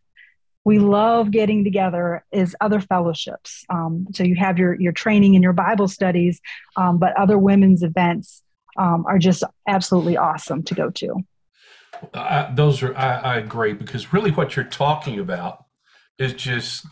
we 0.65 0.79
love 0.79 1.31
getting 1.33 1.65
together 1.65 2.25
is 2.31 2.55
other 2.61 2.81
fellowships. 2.81 3.65
Um, 3.69 4.07
so 4.13 4.23
you 4.23 4.37
have 4.37 4.59
your 4.59 4.81
your 4.81 4.93
training 4.93 5.35
and 5.35 5.43
your 5.43 5.53
bible 5.53 5.89
studies 5.89 6.41
um, 6.77 6.99
but 6.99 7.17
other 7.17 7.39
women's 7.39 7.83
events 7.83 8.43
um, 8.77 9.05
are 9.07 9.19
just 9.19 9.45
absolutely 9.67 10.17
awesome 10.17 10.63
to 10.63 10.75
go 10.75 10.91
to 10.91 11.17
uh, 12.15 12.53
those 12.55 12.83
are 12.83 12.97
I, 12.97 13.19
I 13.19 13.37
agree 13.37 13.73
because 13.73 14.13
really 14.13 14.31
what 14.31 14.57
you're 14.57 14.65
talking 14.65 15.19
about 15.19 15.67
is 16.19 16.35
just 16.35 16.87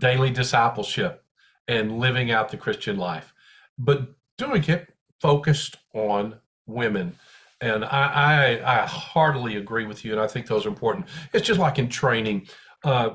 daily 0.00 0.30
discipleship 0.30 1.24
and 1.66 1.98
living 1.98 2.30
out 2.30 2.50
the 2.50 2.56
christian 2.56 2.96
life 2.96 3.32
but 3.78 4.14
doing 4.36 4.64
it 4.64 4.94
focused 5.20 5.78
on 5.94 6.36
women. 6.66 7.16
And 7.60 7.84
I, 7.84 8.58
I, 8.60 8.82
I 8.82 8.86
heartily 8.86 9.56
agree 9.56 9.86
with 9.86 10.04
you, 10.04 10.12
and 10.12 10.20
I 10.20 10.26
think 10.26 10.46
those 10.46 10.66
are 10.66 10.68
important. 10.68 11.06
It's 11.32 11.46
just 11.46 11.60
like 11.60 11.78
in 11.78 11.88
training. 11.88 12.48
Uh, 12.82 13.14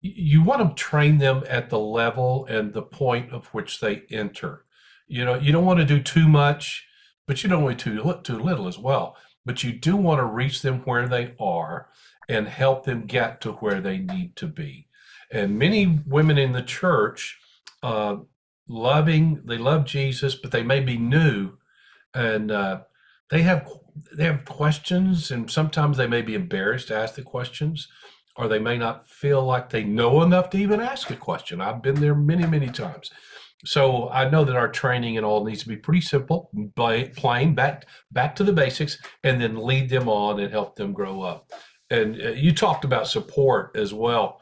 you 0.00 0.42
want 0.42 0.76
to 0.76 0.82
train 0.82 1.18
them 1.18 1.44
at 1.48 1.70
the 1.70 1.78
level 1.78 2.44
and 2.46 2.72
the 2.72 2.82
point 2.82 3.32
of 3.32 3.46
which 3.46 3.80
they 3.80 4.02
enter. 4.10 4.64
You 5.06 5.24
know, 5.24 5.34
you 5.34 5.52
don't 5.52 5.64
want 5.64 5.78
to 5.78 5.86
do 5.86 6.02
too 6.02 6.28
much, 6.28 6.86
but 7.32 7.42
you 7.42 7.48
don't 7.48 7.62
want 7.62 7.78
to 7.78 7.94
do 7.94 8.20
too 8.22 8.38
little 8.38 8.68
as 8.68 8.76
well. 8.76 9.16
But 9.46 9.64
you 9.64 9.72
do 9.72 9.96
want 9.96 10.18
to 10.18 10.24
reach 10.26 10.60
them 10.60 10.80
where 10.80 11.08
they 11.08 11.34
are 11.40 11.88
and 12.28 12.46
help 12.46 12.84
them 12.84 13.06
get 13.06 13.40
to 13.40 13.52
where 13.52 13.80
they 13.80 13.96
need 13.96 14.36
to 14.36 14.46
be. 14.46 14.86
And 15.30 15.58
many 15.58 16.00
women 16.06 16.36
in 16.36 16.52
the 16.52 16.60
church 16.60 17.40
uh, 17.82 18.16
loving, 18.68 19.40
they 19.46 19.56
love 19.56 19.86
Jesus, 19.86 20.34
but 20.34 20.50
they 20.50 20.62
may 20.62 20.80
be 20.80 20.98
new, 20.98 21.54
and 22.12 22.50
uh, 22.50 22.80
they 23.30 23.40
have 23.40 23.66
they 24.14 24.24
have 24.24 24.44
questions, 24.44 25.30
and 25.30 25.50
sometimes 25.50 25.96
they 25.96 26.06
may 26.06 26.20
be 26.20 26.34
embarrassed 26.34 26.88
to 26.88 26.98
ask 26.98 27.14
the 27.14 27.22
questions, 27.22 27.88
or 28.36 28.46
they 28.46 28.58
may 28.58 28.76
not 28.76 29.08
feel 29.08 29.42
like 29.42 29.70
they 29.70 29.84
know 29.84 30.22
enough 30.22 30.50
to 30.50 30.58
even 30.58 30.80
ask 30.80 31.08
a 31.08 31.16
question. 31.16 31.62
I've 31.62 31.80
been 31.80 31.94
there 31.94 32.14
many, 32.14 32.46
many 32.46 32.68
times. 32.68 33.10
So 33.64 34.08
I 34.08 34.28
know 34.28 34.44
that 34.44 34.56
our 34.56 34.68
training 34.68 35.16
and 35.16 35.26
all 35.26 35.44
needs 35.44 35.62
to 35.62 35.68
be 35.68 35.76
pretty 35.76 36.00
simple, 36.00 36.50
plain, 36.76 37.54
back 37.54 37.86
back 38.10 38.34
to 38.36 38.44
the 38.44 38.52
basics, 38.52 38.98
and 39.22 39.40
then 39.40 39.56
lead 39.56 39.88
them 39.88 40.08
on 40.08 40.40
and 40.40 40.50
help 40.50 40.74
them 40.76 40.92
grow 40.92 41.22
up. 41.22 41.50
And 41.90 42.20
uh, 42.20 42.30
you 42.30 42.52
talked 42.52 42.84
about 42.84 43.06
support 43.06 43.76
as 43.76 43.94
well. 43.94 44.40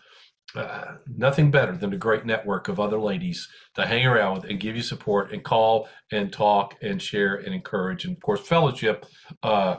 Uh, 0.57 0.97
nothing 1.07 1.51
better 1.51 1.77
than 1.77 1.93
a 1.93 1.99
great 1.99 2.25
network 2.25 2.69
of 2.69 2.81
other 2.81 2.99
ladies 2.99 3.49
to 3.75 3.87
hang 3.87 4.05
around 4.05 4.35
with 4.35 4.51
and 4.51 4.59
give 4.59 4.75
you 4.75 4.83
support 4.83 5.33
and 5.33 5.45
call 5.45 5.89
and 6.11 6.33
talk 6.33 6.75
and 6.83 7.01
share 7.01 7.37
and 7.37 7.55
encourage. 7.55 8.05
And 8.05 8.17
of 8.17 8.23
course 8.23 8.41
fellowship 8.41 9.07
uh, 9.45 9.77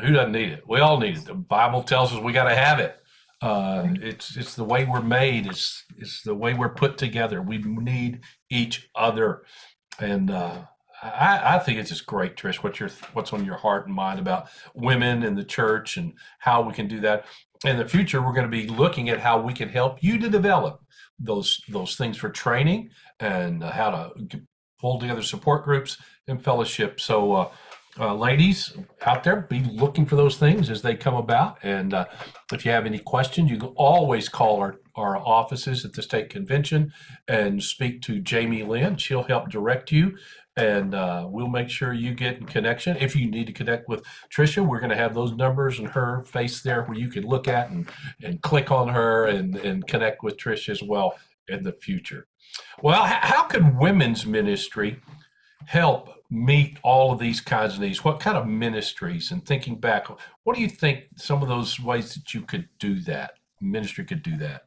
who 0.00 0.12
doesn't 0.12 0.32
need 0.32 0.50
it? 0.50 0.68
We 0.68 0.80
all 0.80 0.98
need 0.98 1.16
it. 1.16 1.24
The 1.24 1.34
bible 1.34 1.82
tells 1.82 2.12
us 2.12 2.20
we 2.20 2.32
got 2.32 2.48
to 2.48 2.54
have 2.54 2.80
it. 2.80 2.96
Uh, 3.40 3.86
it's 4.02 4.36
it's 4.36 4.56
the 4.56 4.64
way 4.64 4.84
we're 4.84 5.00
made. 5.00 5.46
It's 5.46 5.84
it's 5.96 6.22
the 6.22 6.34
way 6.34 6.54
we're 6.54 6.74
put 6.74 6.98
together. 6.98 7.40
We 7.40 7.58
need 7.58 8.20
each 8.50 8.88
other 8.94 9.42
and 10.00 10.30
uh, 10.30 10.62
I, 11.00 11.56
I, 11.56 11.58
think 11.60 11.78
it's 11.78 11.90
just 11.90 12.06
great, 12.06 12.36
Trish. 12.36 12.56
What's 12.56 12.80
your 12.80 12.88
what's 13.12 13.32
on 13.32 13.44
your 13.44 13.56
heart 13.56 13.86
and 13.86 13.94
mind 13.94 14.18
about 14.18 14.48
women 14.74 15.22
in 15.22 15.36
the 15.36 15.44
church 15.44 15.96
and 15.96 16.12
how 16.40 16.62
we 16.62 16.72
can 16.72 16.88
do 16.88 16.98
that? 17.00 17.24
in 17.64 17.76
the 17.76 17.84
future, 17.84 18.22
we're 18.22 18.32
going 18.32 18.50
to 18.50 18.56
be 18.56 18.66
looking 18.68 19.08
at 19.08 19.20
how 19.20 19.40
we 19.40 19.52
can 19.52 19.68
help 19.68 20.02
you 20.02 20.18
to 20.18 20.28
develop 20.28 20.80
those 21.18 21.60
those 21.68 21.96
things 21.96 22.16
for 22.16 22.28
training 22.28 22.90
and 23.18 23.62
how 23.62 23.90
to 23.90 24.40
pull 24.80 25.00
together 25.00 25.22
support 25.22 25.64
groups 25.64 25.96
and 26.28 26.42
fellowship. 26.42 27.00
So, 27.00 27.32
uh, 27.32 27.50
uh, 27.98 28.14
ladies 28.14 28.76
out 29.04 29.24
there, 29.24 29.40
be 29.50 29.64
looking 29.64 30.06
for 30.06 30.14
those 30.14 30.36
things 30.36 30.70
as 30.70 30.82
they 30.82 30.94
come 30.94 31.16
about. 31.16 31.58
And 31.64 31.94
uh, 31.94 32.04
if 32.52 32.64
you 32.64 32.70
have 32.70 32.86
any 32.86 33.00
questions, 33.00 33.50
you 33.50 33.58
can 33.58 33.70
always 33.70 34.28
call 34.28 34.60
our, 34.60 34.76
our 34.98 35.16
offices 35.16 35.84
at 35.84 35.92
the 35.92 36.02
state 36.02 36.28
convention 36.28 36.92
and 37.26 37.62
speak 37.62 38.02
to 38.02 38.20
Jamie 38.20 38.62
Lynn. 38.62 38.96
She'll 38.96 39.22
help 39.22 39.50
direct 39.50 39.92
you 39.92 40.16
and 40.58 40.92
uh, 40.92 41.24
we'll 41.28 41.48
make 41.48 41.70
sure 41.70 41.92
you 41.92 42.12
get 42.14 42.38
in 42.38 42.44
connection. 42.44 42.96
If 42.96 43.14
you 43.14 43.30
need 43.30 43.46
to 43.46 43.52
connect 43.52 43.88
with 43.88 44.04
Tricia, 44.28 44.66
we're 44.66 44.80
going 44.80 44.90
to 44.90 44.96
have 44.96 45.14
those 45.14 45.32
numbers 45.32 45.78
and 45.78 45.86
her 45.88 46.24
face 46.24 46.62
there 46.62 46.82
where 46.82 46.98
you 46.98 47.08
can 47.08 47.22
look 47.22 47.46
at 47.46 47.70
and, 47.70 47.88
and 48.24 48.42
click 48.42 48.72
on 48.72 48.88
her 48.88 49.26
and, 49.26 49.54
and 49.56 49.86
connect 49.86 50.24
with 50.24 50.36
Tricia 50.36 50.70
as 50.70 50.82
well 50.82 51.16
in 51.46 51.62
the 51.62 51.72
future. 51.72 52.26
Well, 52.82 53.04
how 53.04 53.44
can 53.44 53.78
women's 53.78 54.26
ministry 54.26 55.00
help 55.66 56.10
meet 56.28 56.78
all 56.82 57.12
of 57.12 57.20
these 57.20 57.40
kinds 57.40 57.74
of 57.74 57.80
needs? 57.80 58.02
What 58.02 58.18
kind 58.18 58.36
of 58.36 58.48
ministries? 58.48 59.30
And 59.30 59.46
thinking 59.46 59.78
back, 59.78 60.08
what 60.42 60.56
do 60.56 60.62
you 60.62 60.68
think 60.68 61.04
some 61.16 61.40
of 61.40 61.48
those 61.48 61.78
ways 61.78 62.14
that 62.14 62.34
you 62.34 62.42
could 62.42 62.68
do 62.80 63.00
that, 63.02 63.34
ministry 63.60 64.04
could 64.04 64.24
do 64.24 64.36
that? 64.38 64.64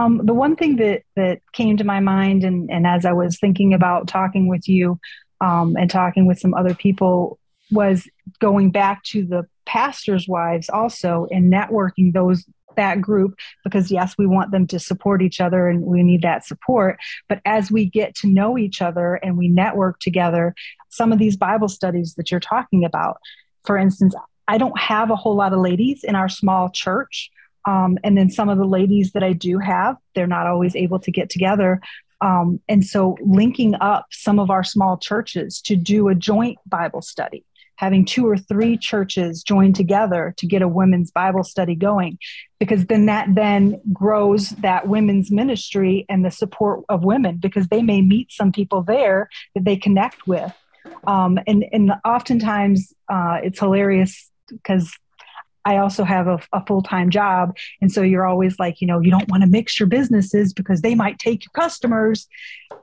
Um, 0.00 0.24
the 0.24 0.34
one 0.34 0.56
thing 0.56 0.76
that 0.76 1.02
that 1.16 1.40
came 1.52 1.76
to 1.76 1.84
my 1.84 2.00
mind, 2.00 2.42
and, 2.44 2.70
and 2.70 2.86
as 2.86 3.04
I 3.04 3.12
was 3.12 3.38
thinking 3.38 3.74
about 3.74 4.08
talking 4.08 4.48
with 4.48 4.68
you 4.68 4.98
um, 5.40 5.76
and 5.76 5.90
talking 5.90 6.26
with 6.26 6.38
some 6.38 6.54
other 6.54 6.74
people, 6.74 7.38
was 7.70 8.08
going 8.40 8.70
back 8.70 9.02
to 9.04 9.24
the 9.24 9.46
pastors' 9.66 10.26
wives 10.26 10.68
also 10.70 11.26
and 11.30 11.52
networking 11.52 12.12
those 12.12 12.44
that 12.76 13.00
group 13.00 13.34
because 13.64 13.90
yes 13.90 14.14
we 14.16 14.26
want 14.26 14.52
them 14.52 14.66
to 14.66 14.78
support 14.78 15.20
each 15.22 15.40
other 15.40 15.68
and 15.68 15.82
we 15.82 16.02
need 16.02 16.22
that 16.22 16.46
support. 16.46 16.98
But 17.28 17.40
as 17.44 17.70
we 17.70 17.84
get 17.84 18.14
to 18.16 18.28
know 18.28 18.56
each 18.56 18.80
other 18.80 19.16
and 19.16 19.36
we 19.36 19.48
network 19.48 19.98
together 19.98 20.54
some 20.88 21.12
of 21.12 21.18
these 21.18 21.36
bible 21.36 21.68
studies 21.68 22.14
that 22.14 22.30
you're 22.30 22.40
talking 22.40 22.84
about 22.84 23.18
for 23.64 23.78
instance 23.78 24.14
i 24.48 24.58
don't 24.58 24.78
have 24.78 25.10
a 25.10 25.16
whole 25.16 25.36
lot 25.36 25.52
of 25.52 25.60
ladies 25.60 26.04
in 26.04 26.14
our 26.14 26.28
small 26.28 26.68
church 26.68 27.30
um, 27.66 27.98
and 28.04 28.16
then 28.16 28.30
some 28.30 28.48
of 28.48 28.58
the 28.58 28.64
ladies 28.64 29.12
that 29.12 29.22
I 29.22 29.32
do 29.32 29.58
have, 29.58 29.96
they're 30.14 30.26
not 30.26 30.46
always 30.46 30.74
able 30.76 30.98
to 31.00 31.10
get 31.10 31.30
together. 31.30 31.80
Um, 32.20 32.60
and 32.68 32.84
so 32.84 33.16
linking 33.22 33.74
up 33.80 34.06
some 34.10 34.38
of 34.38 34.50
our 34.50 34.62
small 34.64 34.98
churches 34.98 35.60
to 35.62 35.76
do 35.76 36.08
a 36.08 36.14
joint 36.14 36.58
Bible 36.66 37.00
study, 37.00 37.44
having 37.76 38.04
two 38.04 38.26
or 38.26 38.36
three 38.36 38.76
churches 38.76 39.42
join 39.42 39.72
together 39.72 40.34
to 40.36 40.46
get 40.46 40.60
a 40.60 40.68
women's 40.68 41.10
Bible 41.10 41.44
study 41.44 41.74
going, 41.74 42.18
because 42.58 42.86
then 42.86 43.06
that 43.06 43.34
then 43.34 43.80
grows 43.92 44.50
that 44.50 44.86
women's 44.86 45.30
ministry 45.30 46.04
and 46.10 46.22
the 46.24 46.30
support 46.30 46.84
of 46.90 47.04
women, 47.04 47.38
because 47.38 47.68
they 47.68 47.82
may 47.82 48.02
meet 48.02 48.30
some 48.30 48.52
people 48.52 48.82
there 48.82 49.30
that 49.54 49.64
they 49.64 49.76
connect 49.76 50.26
with. 50.26 50.52
Um, 51.06 51.38
and, 51.46 51.64
and 51.72 51.92
oftentimes 52.04 52.92
uh, 53.08 53.38
it's 53.42 53.60
hilarious 53.60 54.30
because 54.48 54.92
I 55.64 55.76
also 55.76 56.04
have 56.04 56.26
a, 56.26 56.40
a 56.52 56.64
full 56.66 56.82
time 56.82 57.10
job. 57.10 57.56
And 57.80 57.92
so 57.92 58.02
you're 58.02 58.26
always 58.26 58.58
like, 58.58 58.80
you 58.80 58.86
know, 58.86 59.00
you 59.00 59.10
don't 59.10 59.28
want 59.28 59.42
to 59.42 59.48
mix 59.48 59.78
your 59.78 59.86
businesses 59.86 60.52
because 60.52 60.80
they 60.80 60.94
might 60.94 61.18
take 61.18 61.44
your 61.44 61.52
customers. 61.52 62.26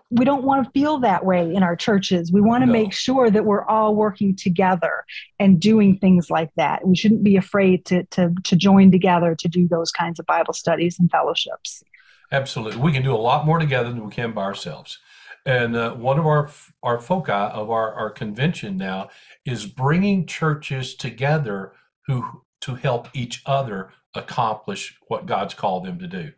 We 0.10 0.26
don't 0.26 0.44
want 0.44 0.66
to 0.66 0.72
feel 0.72 1.00
that 1.00 1.26
way 1.26 1.54
in 1.54 1.64
our 1.64 1.76
churches. 1.76 2.32
We 2.32 2.42
want 2.42 2.62
to 2.62 2.66
no. 2.66 2.74
make 2.74 2.94
sure 2.94 3.30
that 3.30 3.46
we're 3.46 3.66
all 3.66 3.96
working 3.96 4.36
together 4.36 5.06
and 5.40 5.60
doing 5.60 5.98
things 5.98 6.30
like 6.30 6.52
that. 6.56 6.88
We 6.88 6.96
shouldn't 6.96 7.24
be 7.24 7.36
afraid 7.36 7.86
to, 7.86 8.04
to, 8.04 8.34
to 8.44 8.56
join 8.56 8.92
together 8.92 9.36
to 9.36 9.48
do 9.48 9.68
those 9.68 9.92
kinds 9.92 10.20
of 10.20 10.26
Bible 10.26 10.54
studies 10.54 11.00
and 11.00 11.10
fellowships. 11.12 11.84
Absolutely. 12.32 12.80
We 12.80 12.92
can 12.92 13.04
do 13.04 13.14
a 13.14 13.18
lot 13.18 13.46
more 13.46 13.60
together 13.60 13.90
than 13.90 14.06
we 14.06 14.12
can 14.12 14.34
by 14.34 14.44
ourselves. 14.44 15.00
And 15.46 15.78
uh, 15.78 15.94
one 15.94 16.20
of 16.20 16.26
our 16.26 16.52
our 16.84 17.00
foci 17.00 17.32
of 17.32 17.70
our, 17.70 17.94
our 17.94 18.10
convention 18.10 18.78
now 18.78 19.10
is 19.46 19.66
bringing 19.66 20.26
churches 20.26 20.94
together 20.94 21.72
who 22.06 22.44
to 22.62 22.76
help 22.76 23.08
each 23.14 23.42
other 23.46 23.92
accomplish 24.16 24.98
what 25.08 25.26
God's 25.26 25.54
called 25.54 25.86
them 25.86 26.00
to 26.00 26.08
do. 26.08 26.32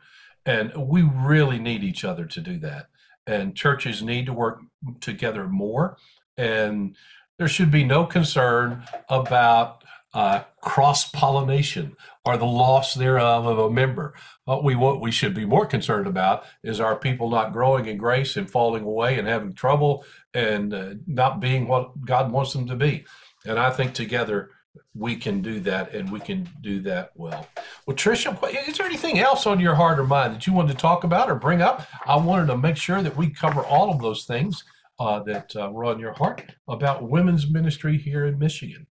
And 0.45 0.73
we 0.75 1.01
really 1.01 1.59
need 1.59 1.83
each 1.83 2.03
other 2.03 2.25
to 2.25 2.41
do 2.41 2.57
that. 2.59 2.87
And 3.27 3.55
churches 3.55 4.01
need 4.01 4.25
to 4.25 4.33
work 4.33 4.61
together 5.01 5.47
more. 5.47 5.97
And 6.37 6.95
there 7.37 7.47
should 7.47 7.71
be 7.71 7.83
no 7.83 8.05
concern 8.05 8.83
about 9.09 9.83
uh, 10.13 10.41
cross 10.61 11.09
pollination 11.11 11.95
or 12.25 12.35
the 12.35 12.45
loss 12.45 12.95
thereof 12.95 13.45
of 13.45 13.59
a 13.59 13.69
member. 13.69 14.15
What 14.45 14.63
we 14.63 14.75
what 14.75 15.01
we 15.01 15.11
should 15.11 15.35
be 15.35 15.45
more 15.45 15.67
concerned 15.67 16.07
about 16.07 16.45
is 16.63 16.79
our 16.79 16.95
people 16.95 17.29
not 17.29 17.53
growing 17.53 17.85
in 17.85 17.97
grace 17.97 18.35
and 18.35 18.49
falling 18.49 18.83
away 18.83 19.19
and 19.19 19.27
having 19.27 19.53
trouble 19.53 20.03
and 20.33 20.73
uh, 20.73 20.95
not 21.05 21.39
being 21.39 21.67
what 21.67 22.03
God 22.03 22.31
wants 22.31 22.53
them 22.53 22.67
to 22.67 22.75
be. 22.75 23.05
And 23.45 23.59
I 23.59 23.69
think 23.69 23.93
together 23.93 24.49
we 24.95 25.15
can 25.15 25.41
do 25.41 25.59
that 25.61 25.93
and 25.93 26.11
we 26.11 26.19
can 26.19 26.49
do 26.61 26.81
that 26.81 27.11
well. 27.15 27.47
Well, 27.85 27.95
Tricia, 27.95 28.67
is 28.67 28.77
there 28.77 28.85
anything 28.85 29.19
else 29.19 29.45
on 29.45 29.59
your 29.59 29.75
heart 29.75 29.99
or 29.99 30.03
mind 30.03 30.35
that 30.35 30.47
you 30.47 30.53
wanted 30.53 30.73
to 30.73 30.77
talk 30.77 31.03
about 31.03 31.29
or 31.29 31.35
bring 31.35 31.61
up? 31.61 31.87
I 32.05 32.17
wanted 32.17 32.47
to 32.47 32.57
make 32.57 32.77
sure 32.77 33.01
that 33.01 33.15
we 33.15 33.29
cover 33.29 33.63
all 33.63 33.91
of 33.91 34.01
those 34.01 34.25
things 34.25 34.63
uh, 34.99 35.21
that 35.23 35.55
uh, 35.55 35.69
were 35.71 35.85
on 35.85 35.99
your 35.99 36.13
heart 36.13 36.43
about 36.67 37.07
women's 37.07 37.49
ministry 37.49 37.97
here 37.97 38.25
in 38.25 38.37
Michigan. 38.37 38.85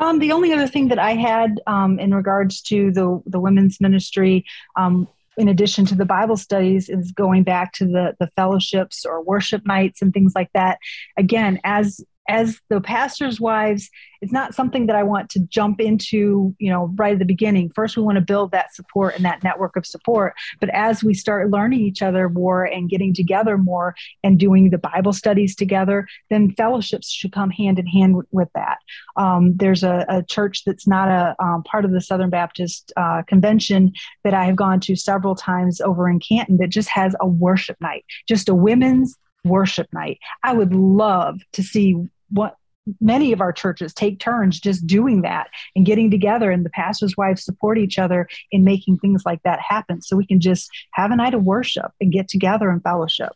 Um, 0.00 0.18
the 0.18 0.32
only 0.32 0.52
other 0.52 0.66
thing 0.66 0.88
that 0.88 0.98
I 0.98 1.12
had 1.12 1.60
um, 1.66 1.98
in 1.98 2.14
regards 2.14 2.62
to 2.62 2.90
the 2.90 3.22
the 3.26 3.38
women's 3.38 3.80
ministry, 3.80 4.46
um, 4.76 5.06
in 5.36 5.48
addition 5.48 5.84
to 5.86 5.94
the 5.94 6.06
Bible 6.06 6.38
studies, 6.38 6.88
is 6.88 7.12
going 7.12 7.44
back 7.44 7.72
to 7.74 7.84
the 7.84 8.16
the 8.18 8.28
fellowships 8.28 9.04
or 9.04 9.22
worship 9.22 9.66
nights 9.66 10.00
and 10.00 10.12
things 10.12 10.32
like 10.34 10.50
that. 10.54 10.78
Again, 11.18 11.60
as 11.64 12.00
as 12.30 12.60
the 12.68 12.80
pastor's 12.80 13.40
wives, 13.40 13.90
it's 14.22 14.32
not 14.32 14.54
something 14.54 14.86
that 14.86 14.94
I 14.94 15.02
want 15.02 15.30
to 15.30 15.40
jump 15.40 15.80
into, 15.80 16.54
you 16.58 16.70
know, 16.70 16.92
right 16.94 17.14
at 17.14 17.18
the 17.18 17.24
beginning. 17.24 17.72
First, 17.74 17.96
we 17.96 18.04
want 18.04 18.16
to 18.16 18.24
build 18.24 18.52
that 18.52 18.72
support 18.72 19.16
and 19.16 19.24
that 19.24 19.42
network 19.42 19.74
of 19.74 19.84
support. 19.84 20.34
But 20.60 20.68
as 20.70 21.02
we 21.02 21.12
start 21.12 21.50
learning 21.50 21.80
each 21.80 22.02
other 22.02 22.28
more 22.28 22.64
and 22.64 22.88
getting 22.88 23.12
together 23.12 23.58
more 23.58 23.96
and 24.22 24.38
doing 24.38 24.70
the 24.70 24.78
Bible 24.78 25.12
studies 25.12 25.56
together, 25.56 26.06
then 26.28 26.52
fellowships 26.52 27.10
should 27.10 27.32
come 27.32 27.50
hand 27.50 27.78
in 27.78 27.86
hand 27.86 28.14
with, 28.30 28.48
that. 28.54 28.78
Um, 29.16 29.56
there's 29.56 29.84
a, 29.84 30.04
a, 30.08 30.24
church 30.24 30.64
that's 30.64 30.86
not 30.86 31.08
a 31.08 31.36
um, 31.38 31.62
part 31.62 31.84
of 31.84 31.92
the 31.92 32.00
Southern 32.00 32.30
Baptist 32.30 32.92
uh, 32.96 33.22
Convention 33.22 33.92
that 34.24 34.34
I 34.34 34.44
have 34.44 34.56
gone 34.56 34.80
to 34.80 34.96
several 34.96 35.36
times 35.36 35.80
over 35.80 36.08
in 36.08 36.18
Canton 36.18 36.56
that 36.56 36.68
just 36.68 36.88
has 36.88 37.14
a 37.20 37.26
worship 37.28 37.76
night, 37.80 38.04
just 38.28 38.48
a 38.48 38.54
women's 38.54 39.16
worship 39.44 39.86
night. 39.92 40.18
I 40.42 40.52
would 40.52 40.74
love 40.74 41.40
to 41.52 41.62
see 41.62 41.96
what 42.30 42.56
many 43.00 43.32
of 43.32 43.40
our 43.40 43.52
churches 43.52 43.92
take 43.92 44.18
turns 44.18 44.58
just 44.58 44.86
doing 44.86 45.22
that 45.22 45.48
and 45.76 45.86
getting 45.86 46.10
together 46.10 46.50
and 46.50 46.64
the 46.64 46.70
pastor's 46.70 47.16
wives 47.16 47.44
support 47.44 47.78
each 47.78 47.98
other 47.98 48.28
in 48.50 48.64
making 48.64 48.98
things 48.98 49.22
like 49.24 49.42
that 49.42 49.60
happen. 49.60 50.00
So 50.00 50.16
we 50.16 50.26
can 50.26 50.40
just 50.40 50.70
have 50.92 51.10
a 51.10 51.16
night 51.16 51.34
of 51.34 51.44
worship 51.44 51.92
and 52.00 52.12
get 52.12 52.28
together 52.28 52.70
and 52.70 52.82
fellowship. 52.82 53.32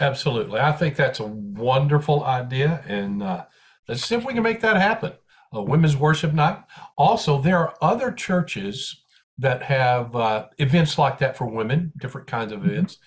Absolutely. 0.00 0.58
I 0.58 0.72
think 0.72 0.96
that's 0.96 1.20
a 1.20 1.26
wonderful 1.26 2.24
idea 2.24 2.82
and 2.88 3.22
uh, 3.22 3.44
let's 3.88 4.04
see 4.04 4.16
if 4.16 4.24
we 4.24 4.34
can 4.34 4.42
make 4.42 4.60
that 4.60 4.76
happen. 4.76 5.12
A 5.52 5.62
women's 5.62 5.96
worship 5.96 6.32
night. 6.32 6.58
Also 6.98 7.40
there 7.40 7.58
are 7.58 7.74
other 7.80 8.10
churches 8.10 9.02
that 9.38 9.62
have 9.62 10.14
uh, 10.16 10.46
events 10.58 10.98
like 10.98 11.18
that 11.18 11.36
for 11.36 11.46
women 11.46 11.92
different 11.96 12.26
kinds 12.26 12.52
of 12.52 12.60
mm-hmm. 12.60 12.70
events. 12.70 12.98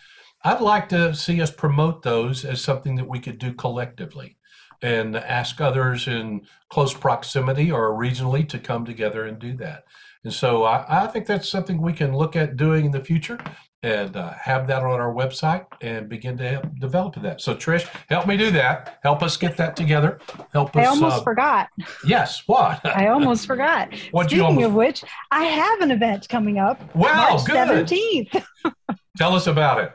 I'd 0.44 0.62
like 0.62 0.88
to 0.90 1.14
see 1.14 1.42
us 1.42 1.52
promote 1.52 2.04
those 2.04 2.46
as 2.46 2.62
something 2.62 2.96
that 2.96 3.08
we 3.08 3.20
could 3.20 3.38
do 3.38 3.54
collectively 3.54 4.37
and 4.82 5.16
ask 5.16 5.60
others 5.60 6.08
in 6.08 6.42
close 6.70 6.94
proximity 6.94 7.72
or 7.72 7.98
regionally 7.98 8.48
to 8.50 8.60
come 8.60 8.86
together 8.86 9.24
and 9.24 9.40
do 9.40 9.56
that. 9.58 9.84
And 10.24 10.34
so 10.34 10.64
I, 10.64 11.06
I 11.06 11.08
think 11.08 11.26
that's 11.26 11.50
something 11.50 11.82
we 11.82 11.94
can 11.94 12.16
look 12.16 12.36
at 12.36 12.58
doing 12.58 12.86
in 12.86 12.92
the 12.92 13.04
future 13.04 13.40
and 13.84 14.16
uh, 14.16 14.34
have 14.34 14.68
that 14.68 14.84
on 14.84 15.00
our 15.00 15.14
website 15.14 15.66
and 15.82 16.10
begin 16.10 16.38
to 16.38 16.50
help 16.50 16.80
develop 16.80 17.16
that. 17.22 17.42
So 17.42 17.56
Trish, 17.56 17.88
help 18.10 18.28
me 18.28 18.36
do 18.36 18.52
that. 18.52 19.00
Help 19.04 19.22
us 19.22 19.38
get 19.38 19.56
that 19.58 19.76
together. 19.76 20.20
Help 20.52 20.76
us. 20.76 20.86
I 20.86 20.90
almost 20.90 21.18
uh, 21.18 21.24
forgot. 21.24 21.70
Yes. 22.06 22.44
What? 22.48 22.86
I 22.86 23.08
almost 23.08 23.46
forgot. 23.46 23.94
what 24.12 24.30
Speaking 24.30 24.46
almost... 24.46 24.66
of 24.66 24.74
which, 24.74 25.04
I 25.32 25.46
have 25.46 25.82
an 25.82 25.92
event 25.92 26.28
coming 26.28 26.58
up. 26.58 26.82
Wow, 26.96 27.30
March 27.30 27.46
good. 27.46 27.88
17th. 27.88 28.44
Tell 29.18 29.36
us 29.36 29.48
about 29.48 29.80
it. 29.84 29.92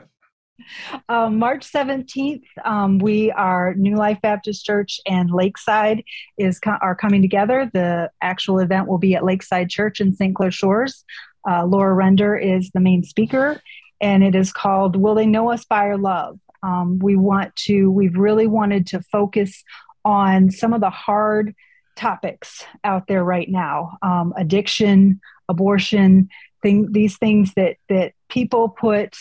Um, 1.09 1.39
March 1.39 1.69
17th, 1.71 2.43
um, 2.63 2.99
we 2.99 3.31
are 3.31 3.73
New 3.75 3.95
Life 3.95 4.19
Baptist 4.21 4.65
Church 4.65 4.99
and 5.07 5.31
Lakeside 5.31 6.03
is 6.37 6.59
are 6.81 6.95
coming 6.95 7.21
together. 7.21 7.69
The 7.73 8.11
actual 8.21 8.59
event 8.59 8.87
will 8.87 8.97
be 8.97 9.15
at 9.15 9.25
Lakeside 9.25 9.69
Church 9.69 9.99
in 9.99 10.13
St. 10.13 10.35
Clair 10.35 10.51
Shores. 10.51 11.03
Uh, 11.49 11.65
Laura 11.65 11.93
Render 11.93 12.35
is 12.35 12.71
the 12.71 12.79
main 12.79 13.03
speaker, 13.03 13.61
and 13.99 14.23
it 14.23 14.35
is 14.35 14.53
called 14.53 14.95
"Will 14.95 15.15
They 15.15 15.25
Know 15.25 15.51
Us 15.51 15.65
by 15.65 15.87
Our 15.87 15.97
Love." 15.97 16.39
Um, 16.61 16.99
we 16.99 17.15
want 17.15 17.55
to. 17.67 17.91
We've 17.91 18.15
really 18.15 18.47
wanted 18.47 18.87
to 18.87 19.01
focus 19.11 19.63
on 20.05 20.51
some 20.51 20.73
of 20.73 20.81
the 20.81 20.89
hard 20.89 21.53
topics 21.97 22.63
out 22.83 23.07
there 23.07 23.23
right 23.23 23.49
now: 23.49 23.97
um, 24.01 24.33
addiction, 24.37 25.19
abortion, 25.49 26.29
thing, 26.61 26.91
these 26.91 27.17
things 27.17 27.53
that 27.55 27.77
that 27.89 28.13
people 28.29 28.69
put 28.69 29.15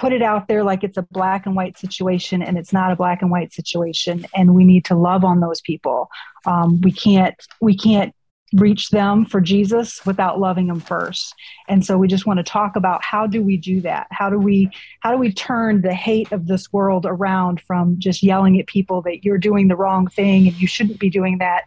put 0.00 0.14
it 0.14 0.22
out 0.22 0.48
there 0.48 0.64
like 0.64 0.82
it's 0.82 0.96
a 0.96 1.06
black 1.10 1.44
and 1.44 1.54
white 1.54 1.78
situation 1.78 2.40
and 2.40 2.56
it's 2.56 2.72
not 2.72 2.90
a 2.90 2.96
black 2.96 3.20
and 3.20 3.30
white 3.30 3.52
situation 3.52 4.24
and 4.34 4.54
we 4.54 4.64
need 4.64 4.82
to 4.86 4.94
love 4.94 5.24
on 5.24 5.40
those 5.40 5.60
people. 5.60 6.08
Um, 6.46 6.80
we 6.80 6.90
can't 6.90 7.36
we 7.60 7.76
can't 7.76 8.14
reach 8.54 8.88
them 8.88 9.24
for 9.24 9.40
jesus 9.40 10.04
without 10.04 10.40
loving 10.40 10.66
them 10.66 10.80
first. 10.80 11.34
And 11.68 11.84
so 11.84 11.98
we 11.98 12.08
just 12.08 12.26
want 12.26 12.38
to 12.38 12.42
talk 12.42 12.74
about 12.74 13.04
how 13.04 13.26
do 13.26 13.42
we 13.42 13.56
do 13.56 13.80
that? 13.82 14.06
How 14.10 14.30
do 14.30 14.38
we 14.38 14.70
how 15.00 15.12
do 15.12 15.18
we 15.18 15.32
turn 15.32 15.82
the 15.82 15.94
hate 15.94 16.32
of 16.32 16.46
this 16.46 16.72
world 16.72 17.04
around 17.06 17.60
from 17.60 17.96
just 17.98 18.22
yelling 18.22 18.58
at 18.58 18.66
people 18.66 19.02
that 19.02 19.22
you're 19.22 19.38
doing 19.38 19.68
the 19.68 19.76
wrong 19.76 20.06
thing 20.06 20.48
and 20.48 20.60
you 20.60 20.66
shouldn't 20.66 20.98
be 20.98 21.10
doing 21.10 21.38
that 21.38 21.64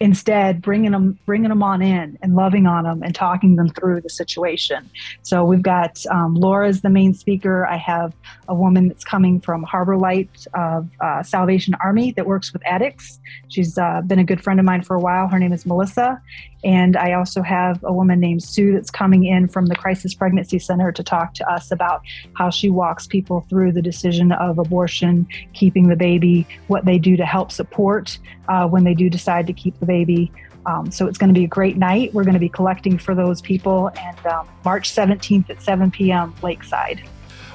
instead 0.00 0.62
bringing 0.62 0.92
them 0.92 1.18
bringing 1.26 1.50
them 1.50 1.62
on 1.62 1.82
in 1.82 2.18
and 2.22 2.34
loving 2.34 2.66
on 2.66 2.84
them 2.84 3.02
and 3.02 3.14
talking 3.14 3.56
them 3.56 3.68
through 3.68 4.00
the 4.00 4.08
situation. 4.08 4.88
So 5.22 5.44
we've 5.44 5.62
got 5.62 6.04
um, 6.10 6.34
laura's 6.34 6.80
the 6.80 6.88
main 6.88 7.12
speaker. 7.12 7.66
I 7.66 7.76
have 7.76 8.14
a 8.48 8.54
woman 8.54 8.88
that's 8.88 9.04
coming 9.04 9.40
from 9.40 9.62
harbor 9.62 9.98
light 9.98 10.46
of 10.54 10.88
uh, 11.00 11.22
salvation 11.22 11.74
army 11.84 12.12
that 12.12 12.26
works 12.26 12.52
with 12.52 12.66
addicts. 12.66 13.20
She's 13.48 13.76
uh, 13.76 14.00
been 14.06 14.18
a 14.18 14.24
good 14.24 14.42
friend 14.42 14.58
of 14.58 14.64
mine 14.64 14.82
for 14.82 14.96
a 14.96 15.00
while. 15.00 15.28
Her 15.28 15.38
name 15.38 15.52
is 15.52 15.66
melissa. 15.66 16.20
And 16.62 16.96
I 16.96 17.14
also 17.14 17.42
have 17.42 17.82
a 17.84 17.92
woman 17.92 18.20
named 18.20 18.42
Sue 18.42 18.72
that's 18.72 18.90
coming 18.90 19.24
in 19.24 19.48
from 19.48 19.66
the 19.66 19.74
Crisis 19.74 20.12
Pregnancy 20.12 20.58
Center 20.58 20.92
to 20.92 21.02
talk 21.02 21.32
to 21.34 21.50
us 21.50 21.70
about 21.70 22.02
how 22.34 22.50
she 22.50 22.68
walks 22.68 23.06
people 23.06 23.46
through 23.48 23.72
the 23.72 23.80
decision 23.80 24.32
of 24.32 24.58
abortion, 24.58 25.26
keeping 25.54 25.88
the 25.88 25.96
baby, 25.96 26.46
what 26.66 26.84
they 26.84 26.98
do 26.98 27.16
to 27.16 27.24
help 27.24 27.50
support 27.50 28.18
uh, 28.48 28.68
when 28.68 28.84
they 28.84 28.94
do 28.94 29.08
decide 29.08 29.46
to 29.46 29.52
keep 29.52 29.78
the 29.80 29.86
baby. 29.90 30.30
Um, 30.66 30.90
so 30.92 31.06
it's 31.08 31.18
going 31.18 31.34
to 31.34 31.38
be 31.38 31.44
a 31.44 31.48
great 31.48 31.76
night. 31.76 32.14
We're 32.14 32.22
going 32.22 32.34
to 32.34 32.46
be 32.48 32.48
collecting 32.48 32.96
for 32.96 33.14
those 33.14 33.40
people, 33.40 33.90
and 33.98 34.26
um, 34.26 34.48
March 34.64 34.92
17th 34.92 35.50
at 35.50 35.60
7 35.60 35.90
p.m. 35.90 36.32
Lakeside. 36.42 37.02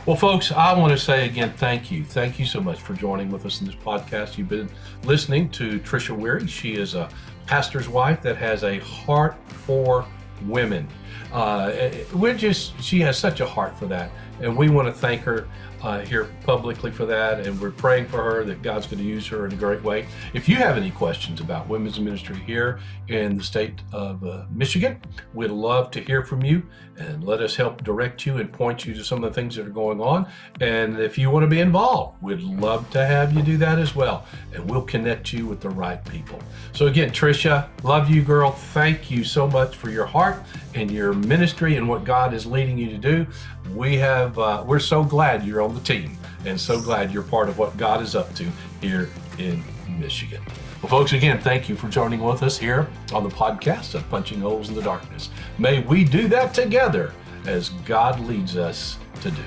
Well, 0.06 0.17
folks, 0.17 0.52
I 0.52 0.78
want 0.78 0.91
to 0.91 0.98
say 0.98 1.26
again, 1.26 1.54
thank 1.54 1.91
you. 1.91 2.04
Thank 2.04 2.38
you 2.38 2.45
so 2.45 2.60
much 2.60 2.80
for 2.82 2.93
joining 2.93 3.32
with 3.32 3.45
us 3.45 3.62
in 3.62 3.67
this 3.67 3.76
podcast. 3.76 4.38
You've 4.38 4.50
been 4.50 4.69
listening 5.04 5.50
to 5.52 5.80
Tricia 5.80 6.15
Weary. 6.15 6.45
She 6.48 6.74
is 6.74 6.93
a 6.93 7.10
pastor's 7.45 7.88
wife 7.88 8.21
that 8.24 8.36
has 8.36 8.63
a 8.63 8.80
heart 8.80 9.36
for 9.48 10.06
women. 10.45 10.88
Uh, 11.32 11.89
we're 12.13 12.36
just, 12.36 12.80
she 12.82 13.00
has 13.00 13.17
such 13.17 13.39
a 13.39 13.45
heart 13.45 13.80
for 13.80 13.86
that. 13.88 14.12
And 14.41 14.56
we 14.58 14.69
want 14.69 14.88
to 14.88 14.93
thank 14.93 15.21
her 15.21 15.48
uh, 15.82 16.00
here 16.00 16.30
publicly 16.43 16.91
for 16.91 17.06
that. 17.06 17.45
And 17.45 17.60
we're 17.60 17.71
praying 17.71 18.08
for 18.08 18.24
her 18.24 18.43
that 18.45 18.62
God's 18.62 18.88
going 18.88 19.00
to 19.00 19.06
use 19.06 19.28
her 19.28 19.45
in 19.45 19.54
a 19.54 19.56
great 19.56 19.84
way. 19.84 20.08
If 20.34 20.50
you 20.50 20.56
have 20.56 20.78
any 20.78 20.91
questions 20.91 21.41
about 21.41 21.67
women's 21.67 22.00
ministry 22.00 22.39
here 22.39 22.80
in 23.08 23.38
the 23.38 23.43
state 23.43 23.82
of 23.93 24.24
uh, 24.24 24.45
Michigan, 24.50 25.00
we'd 25.34 25.52
love 25.52 25.91
to 25.91 26.02
hear 26.02 26.24
from 26.24 26.43
you 26.43 26.63
and 26.98 27.24
let 27.24 27.41
us 27.41 27.56
help 27.56 27.84
direct 27.84 28.26
you 28.26 28.38
and 28.38 28.52
point 28.52 28.86
you 28.86 28.93
to 28.93 29.04
some 29.04 29.24
of 29.24 29.34
the 29.34 29.36
things 29.39 29.56
that 29.56 29.67
are 29.67 29.71
going 29.71 30.00
on. 30.00 30.28
And 30.62 31.00
if 31.00 31.17
you 31.17 31.30
want 31.30 31.43
to 31.43 31.48
be 31.48 31.60
involved, 31.60 32.21
we'd 32.21 32.41
love 32.41 32.89
to 32.91 33.06
have 33.06 33.34
you 33.34 33.41
do 33.41 33.58
that 33.58 33.80
as 33.80 33.95
well. 33.95 34.26
And 34.54 34.69
we'll 34.69 34.82
connect 34.82 35.34
you 35.34 35.45
with 35.45 35.60
the 35.60 35.69
right 35.69 36.04
people. 36.06 36.39
So, 36.71 36.88
again, 36.88 37.12
Tricia, 37.12 37.67
love 37.84 38.10
you, 38.10 38.21
girl. 38.21 38.52
Thank 38.52 39.12
you 39.12 39.24
so 39.24 39.48
much 39.48 39.76
for 39.76 39.89
your 39.89 40.06
heart 40.06 40.41
and 40.74 40.89
your 40.89 41.13
ministry 41.13 41.76
and 41.76 41.88
what 41.88 42.06
God 42.06 42.34
is 42.34 42.45
leading 42.45 42.78
you 42.78 42.89
to 42.89 42.98
do. 42.98 43.28
We 43.74 43.95
have, 44.26 44.40
uh, 44.40 44.64
we're 44.66 44.80
so 44.80 45.04
glad 45.04 45.46
you're 45.46 45.62
on 45.62 45.74
the 45.74 45.82
team 45.82 46.18
and 46.46 46.60
so 46.60 46.82
glad 46.82 47.12
you're 47.12 47.24
part 47.24 47.50
of 47.50 47.58
what 47.58 47.76
God 47.78 48.02
is 48.02 48.16
up 48.16 48.34
to 48.36 48.50
here 48.82 49.10
in 49.38 49.64
Michigan. 50.00 50.42
Well, 50.82 50.90
folks, 50.90 51.14
again, 51.14 51.40
thank 51.40 51.70
you 51.70 51.76
for 51.76 51.88
joining 51.90 52.22
with 52.22 52.44
us 52.44 52.58
here 52.58 52.88
on 53.14 53.24
the 53.24 53.30
podcast 53.30 53.96
of 53.96 54.08
Punching 54.10 54.42
Holes 54.42 54.70
in 54.70 54.76
the 54.76 54.82
Darkness. 54.82 55.30
May 55.58 55.82
we 55.82 56.04
do 56.04 56.28
that 56.28 56.54
together 56.54 57.14
as 57.46 57.70
God 57.86 58.20
leads 58.20 58.58
us 58.58 58.98
to 59.22 59.32
do. 59.32 59.44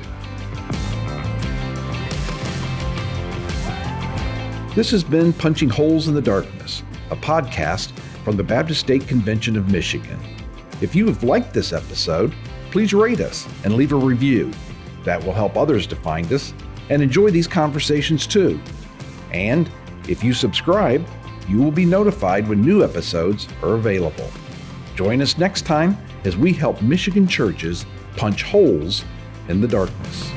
This 4.75 4.91
has 4.93 5.03
been 5.03 5.33
Punching 5.33 5.71
Holes 5.71 6.09
in 6.09 6.15
the 6.15 6.23
Darkness, 6.23 6.83
a 7.11 7.17
podcast 7.17 7.91
from 8.23 8.37
the 8.37 8.45
Baptist 8.45 8.81
State 8.81 9.09
Convention 9.09 9.57
of 9.57 9.73
Michigan. 9.73 10.19
If 10.81 10.95
you 10.95 11.07
have 11.07 11.25
liked 11.25 11.53
this 11.53 11.73
episode, 11.73 12.33
please 12.71 12.93
rate 12.93 13.21
us 13.21 13.49
and 13.65 13.75
leave 13.75 13.93
a 13.93 13.97
review. 13.97 14.53
That 15.09 15.25
will 15.25 15.33
help 15.33 15.57
others 15.57 15.87
to 15.87 15.97
find 15.97 16.31
us 16.35 16.53
and 16.91 17.01
enjoy 17.01 17.31
these 17.31 17.47
conversations 17.47 18.27
too. 18.27 18.61
And 19.33 19.71
if 20.07 20.23
you 20.23 20.35
subscribe, 20.35 21.09
you 21.49 21.63
will 21.63 21.71
be 21.71 21.87
notified 21.87 22.47
when 22.47 22.61
new 22.61 22.85
episodes 22.85 23.49
are 23.63 23.73
available. 23.77 24.31
Join 24.97 25.23
us 25.23 25.39
next 25.39 25.63
time 25.63 25.97
as 26.27 26.37
we 26.37 26.53
help 26.53 26.83
Michigan 26.83 27.27
churches 27.27 27.87
punch 28.19 28.43
holes 28.43 29.03
in 29.49 29.63
the 29.63 29.69
darkness. 29.69 30.31